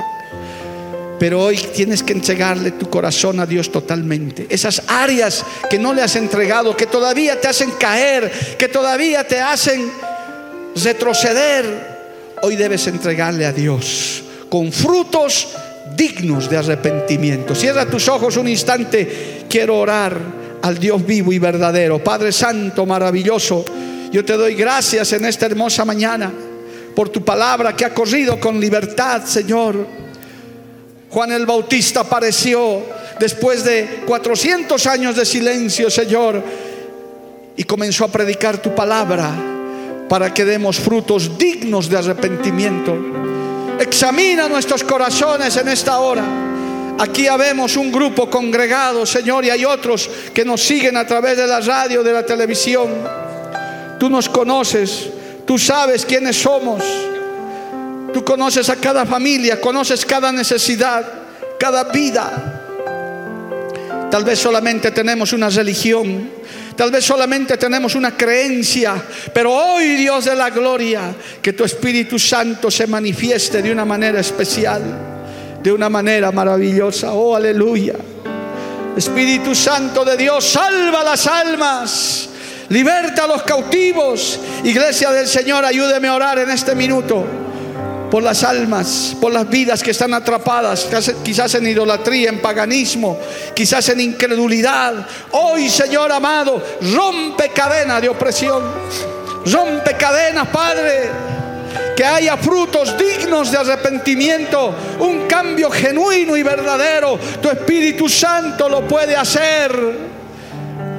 [1.19, 4.47] Pero hoy tienes que entregarle tu corazón a Dios totalmente.
[4.49, 9.39] Esas áreas que no le has entregado, que todavía te hacen caer, que todavía te
[9.39, 9.91] hacen
[10.83, 11.99] retroceder,
[12.41, 15.49] hoy debes entregarle a Dios con frutos
[15.95, 17.53] dignos de arrepentimiento.
[17.53, 22.03] Cierra tus ojos un instante, quiero orar al Dios vivo y verdadero.
[22.03, 23.65] Padre Santo, maravilloso,
[24.11, 26.31] yo te doy gracias en esta hermosa mañana
[26.95, 29.85] por tu palabra que ha corrido con libertad, Señor.
[31.09, 32.81] Juan el Bautista apareció
[33.19, 36.43] después de 400 años de silencio, Señor,
[37.55, 39.31] y comenzó a predicar tu palabra
[40.07, 42.97] para que demos frutos dignos de arrepentimiento.
[43.79, 46.50] Examina nuestros corazones en esta hora.
[47.01, 51.47] Aquí habemos un grupo congregado, Señor, y hay otros que nos siguen a través de
[51.47, 52.89] la radio, de la televisión.
[53.99, 55.09] Tú nos conoces,
[55.43, 56.83] tú sabes quiénes somos.
[58.13, 61.03] Tú conoces a cada familia, conoces cada necesidad,
[61.57, 62.59] cada vida.
[64.11, 66.29] Tal vez solamente tenemos una religión,
[66.75, 68.93] tal vez solamente tenemos una creencia,
[69.33, 74.19] pero hoy Dios de la gloria, que tu Espíritu Santo se manifieste de una manera
[74.19, 75.20] especial,
[75.61, 77.13] de una manera maravillosa.
[77.13, 77.95] Oh, aleluya.
[78.95, 82.29] Espíritu Santo de Dios, salva las almas,
[82.69, 84.39] liberta a los cautivos.
[84.63, 87.25] Iglesia del Señor, ayúdeme a orar en este minuto
[88.11, 90.89] por las almas, por las vidas que están atrapadas,
[91.23, 93.17] quizás en idolatría, en paganismo,
[93.55, 95.07] quizás en incredulidad.
[95.31, 96.61] Hoy, Señor amado,
[96.93, 98.61] rompe cadena de opresión,
[99.45, 101.40] rompe cadenas, Padre.
[101.95, 107.19] Que haya frutos dignos de arrepentimiento, un cambio genuino y verdadero.
[107.41, 110.11] Tu Espíritu Santo lo puede hacer.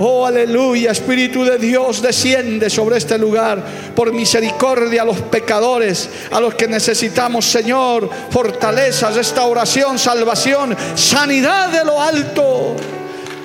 [0.05, 3.63] Oh, aleluya, Espíritu de Dios, desciende sobre este lugar
[3.95, 11.85] por misericordia a los pecadores, a los que necesitamos, Señor, fortaleza, restauración, salvación, sanidad de
[11.85, 12.75] lo alto.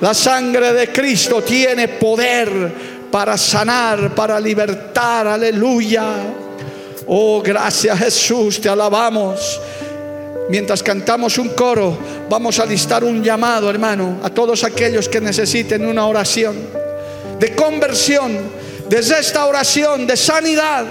[0.00, 2.72] La sangre de Cristo tiene poder
[3.10, 6.04] para sanar, para libertar, aleluya.
[7.10, 9.58] Oh, gracias Jesús, te alabamos.
[10.50, 11.96] Mientras cantamos un coro,
[12.28, 16.56] vamos a listar un llamado, hermano, a todos aquellos que necesiten una oración
[17.38, 18.36] de conversión,
[18.90, 20.84] de restauración, de sanidad.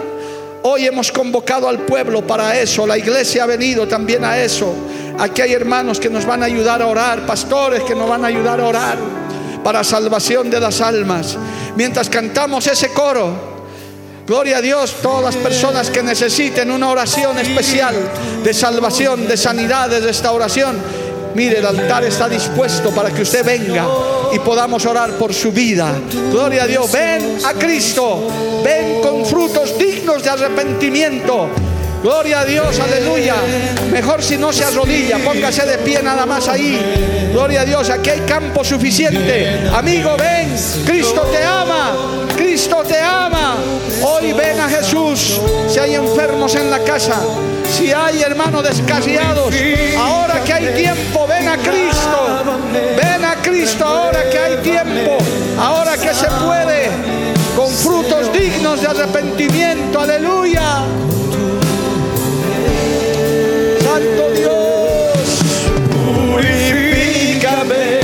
[0.64, 4.74] Hoy hemos convocado al pueblo para eso, la iglesia ha venido también a eso.
[5.20, 8.28] Aquí hay hermanos que nos van a ayudar a orar, pastores que nos van a
[8.28, 8.98] ayudar a orar
[9.64, 11.38] para salvación de las almas.
[11.76, 13.57] Mientras cantamos ese coro,
[14.28, 17.96] Gloria a Dios, todas las personas que necesiten una oración especial
[18.44, 20.78] de salvación, de sanidad, de restauración.
[21.34, 23.88] Mire, el altar está dispuesto para que usted venga
[24.34, 25.94] y podamos orar por su vida.
[26.30, 28.28] Gloria a Dios, ven a Cristo,
[28.66, 31.48] ven con frutos dignos de arrepentimiento.
[32.02, 33.36] Gloria a Dios, aleluya.
[33.92, 37.30] Mejor si no se arrodilla, póngase de pie nada más ahí.
[37.32, 39.70] Gloria a Dios, aquí hay campo suficiente.
[39.74, 43.56] Amigo, ven, Cristo te ama, Cristo te ama.
[44.04, 45.42] Hoy ven a Jesús.
[45.68, 47.20] Si hay enfermos en la casa,
[47.70, 49.54] si hay hermanos descasiados,
[49.98, 52.56] ahora que hay tiempo, ven a Cristo.
[52.96, 55.18] Ven a Cristo ahora que hay tiempo,
[55.60, 56.90] ahora que se puede,
[57.56, 60.00] con frutos dignos de arrepentimiento.
[60.00, 60.84] Aleluya.
[63.98, 65.72] Santo Dios,
[66.32, 68.00] purifícame,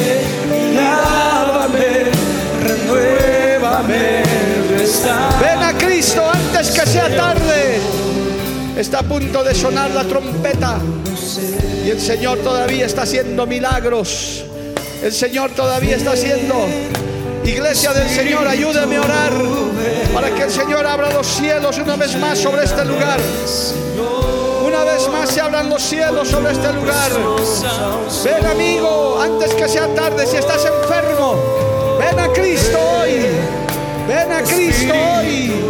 [0.73, 1.87] lávame,
[2.63, 4.23] renuévame.
[5.39, 7.77] Ven a Cristo antes que sea tarde.
[8.75, 10.79] Está a punto de sonar la trompeta.
[11.85, 14.45] Y el Señor todavía está haciendo milagros.
[15.03, 16.55] El Señor todavía está haciendo.
[17.45, 19.33] Iglesia del Señor, ayúdame a orar
[20.11, 23.19] para que el Señor abra los cielos una vez más sobre este lugar.
[24.73, 27.11] Una vez más se abran los cielos sobre este lugar.
[28.23, 31.35] Ven amigo, antes que sea tarde, si estás enfermo,
[31.99, 33.21] ven a Cristo hoy.
[34.07, 35.69] Ven a Cristo hoy.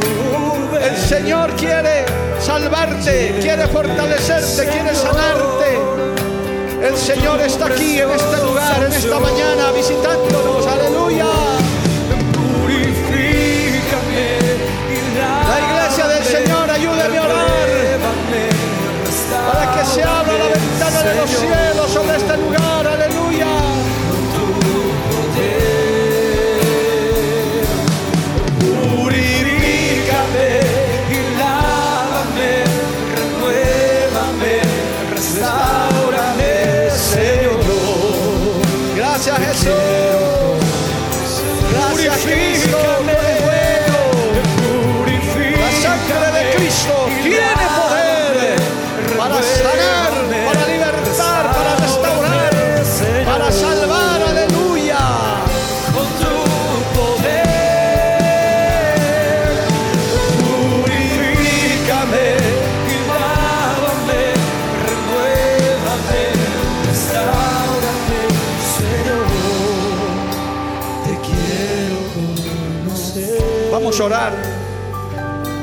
[0.81, 2.05] El Señor quiere
[2.39, 5.79] salvarte, quiere fortalecerte, quiere sanarte.
[6.81, 10.65] El Señor está aquí en este lugar, en esta mañana, visitándonos.
[10.65, 11.25] Aleluya.
[15.49, 17.52] La iglesia del Señor, ayúdame a orar
[19.47, 22.62] para que se abra la ventana de los cielos sobre este lugar.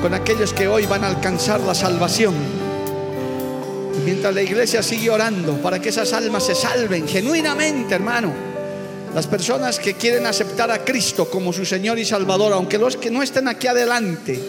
[0.01, 2.35] Con aquellos que hoy van a alcanzar la salvación.
[4.05, 8.33] Mientras la iglesia sigue orando para que esas almas se salven genuinamente, hermano.
[9.15, 13.11] Las personas que quieren aceptar a Cristo como su Señor y Salvador, aunque los que
[13.11, 14.41] no estén aquí adelante,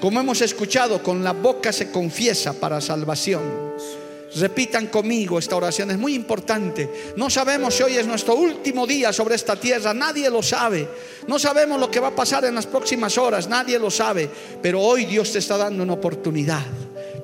[0.00, 3.67] como hemos escuchado, con la boca se confiesa para salvación.
[4.36, 7.12] Repitan conmigo esta oración, es muy importante.
[7.16, 10.88] No sabemos si hoy es nuestro último día sobre esta tierra, nadie lo sabe.
[11.26, 14.28] No sabemos lo que va a pasar en las próximas horas, nadie lo sabe.
[14.60, 16.64] Pero hoy Dios te está dando una oportunidad.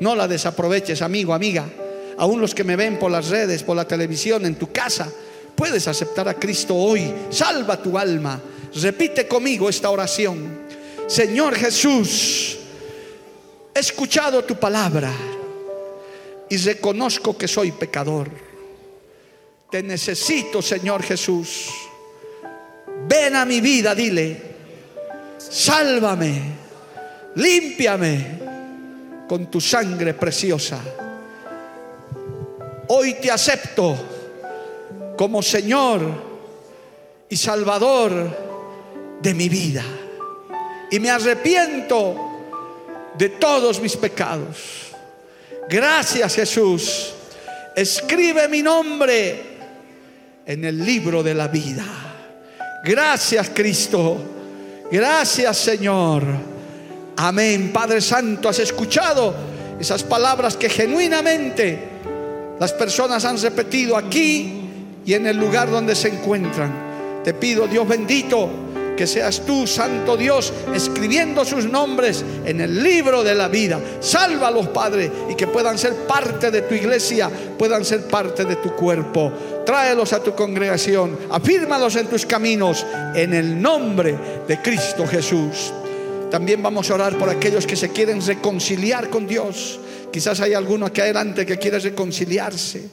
[0.01, 1.67] No la desaproveches, amigo, amiga.
[2.17, 5.11] Aún los que me ven por las redes, por la televisión, en tu casa,
[5.55, 7.13] Puedes aceptar a Cristo hoy.
[7.31, 8.41] Salva tu alma.
[8.75, 10.65] Repite conmigo esta oración.
[11.07, 12.57] Señor Jesús,
[13.75, 15.13] he escuchado tu palabra
[16.55, 18.31] y reconozco que soy pecador.
[19.73, 21.69] Te necesito, Señor Jesús.
[23.09, 24.41] Ven a mi vida, dile.
[25.37, 26.43] Sálvame.
[27.35, 28.39] Límpiame
[29.29, 30.79] con tu sangre preciosa.
[32.87, 33.97] Hoy te acepto
[35.17, 36.03] como Señor
[37.29, 39.83] y Salvador de mi vida.
[40.89, 42.15] Y me arrepiento
[43.19, 44.84] de todos mis pecados.
[45.69, 47.13] Gracias Jesús.
[47.75, 49.43] Escribe mi nombre
[50.47, 51.85] en el libro de la vida.
[52.85, 54.17] Gracias Cristo.
[54.91, 56.23] Gracias Señor.
[57.17, 57.73] Amén.
[57.73, 59.35] Padre Santo, has escuchado
[59.81, 61.79] esas palabras que genuinamente
[62.59, 64.63] las personas han repetido aquí
[65.05, 67.23] y en el lugar donde se encuentran.
[67.25, 68.49] Te pido, Dios bendito,
[68.97, 73.81] que seas tú, Santo Dios, escribiendo sus nombres en el libro de la vida.
[74.01, 78.75] Sálvalos, Padre, y que puedan ser parte de tu iglesia, puedan ser parte de tu
[78.75, 79.33] cuerpo.
[79.65, 82.85] Tráelos a tu congregación, afírmalos en tus caminos,
[83.15, 84.17] en el nombre
[84.47, 85.73] de Cristo Jesús.
[86.31, 89.79] También vamos a orar por aquellos que se quieren reconciliar con Dios.
[90.13, 92.89] Quizás hay alguno aquí adelante que quiere reconciliarse.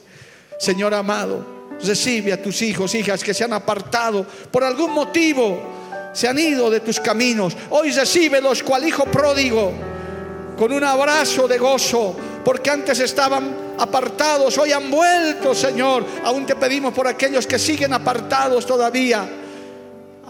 [0.58, 5.60] Señor amado, recibe a tus hijos, hijas que se han apartado por algún motivo,
[6.12, 7.56] se han ido de tus caminos.
[7.70, 9.72] Hoy recíbelos cual hijo pródigo,
[10.56, 16.04] con un abrazo de gozo, porque antes estaban apartados, hoy han vuelto, Señor.
[16.24, 19.28] Aún te pedimos por aquellos que siguen apartados todavía.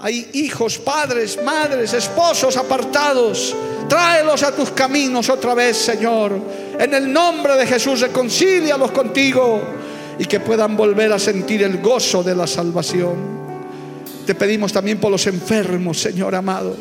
[0.01, 3.55] Hay hijos, padres, madres, esposos apartados.
[3.89, 6.33] Tráelos a tus caminos otra vez, Señor.
[6.79, 9.61] En el nombre de Jesús, reconcílialos contigo
[10.19, 13.42] y que puedan volver a sentir el gozo de la salvación.
[14.27, 16.77] Te pedimos también por los enfermos, Señor amado.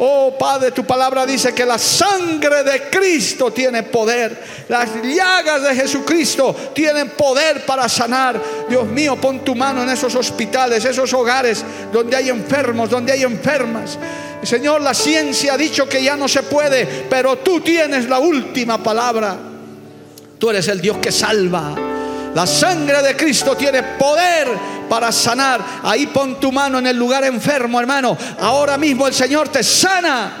[0.00, 4.44] Oh Padre, tu palabra dice que la sangre de Cristo tiene poder.
[4.68, 8.40] Las llagas de Jesucristo tienen poder para sanar.
[8.68, 13.24] Dios mío, pon tu mano en esos hospitales, esos hogares donde hay enfermos, donde hay
[13.24, 13.98] enfermas.
[14.44, 18.80] Señor, la ciencia ha dicho que ya no se puede, pero tú tienes la última
[18.80, 19.36] palabra.
[20.38, 21.87] Tú eres el Dios que salva.
[22.38, 24.46] La sangre de Cristo tiene poder
[24.88, 25.60] para sanar.
[25.82, 28.16] Ahí pon tu mano en el lugar enfermo, hermano.
[28.38, 30.36] Ahora mismo el Señor te sana.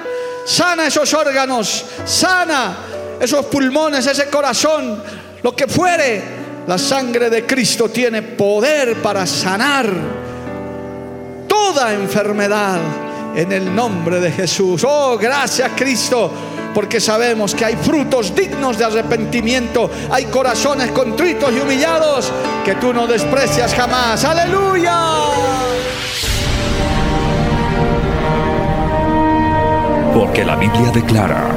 [0.46, 1.84] Sana esos órganos.
[2.04, 2.76] Sana
[3.20, 5.02] esos pulmones, ese corazón.
[5.42, 6.22] Lo que fuere.
[6.68, 9.90] La sangre de Cristo tiene poder para sanar
[11.48, 12.78] toda enfermedad
[13.38, 14.84] en el nombre de Jesús.
[14.84, 16.30] Oh, gracias Cristo
[16.74, 22.32] porque sabemos que hay frutos dignos de arrepentimiento, hay corazones contritos y humillados
[22.64, 24.24] que tú no desprecias jamás.
[24.24, 24.96] Aleluya.
[30.14, 31.48] Porque la Biblia declara,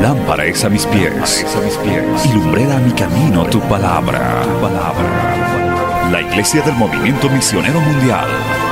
[0.00, 4.42] lámpara es a mis pies, a mis pies y lumbrera a mi camino tu palabra,
[4.42, 6.08] tu palabra.
[6.10, 8.71] La Iglesia del Movimiento Misionero Mundial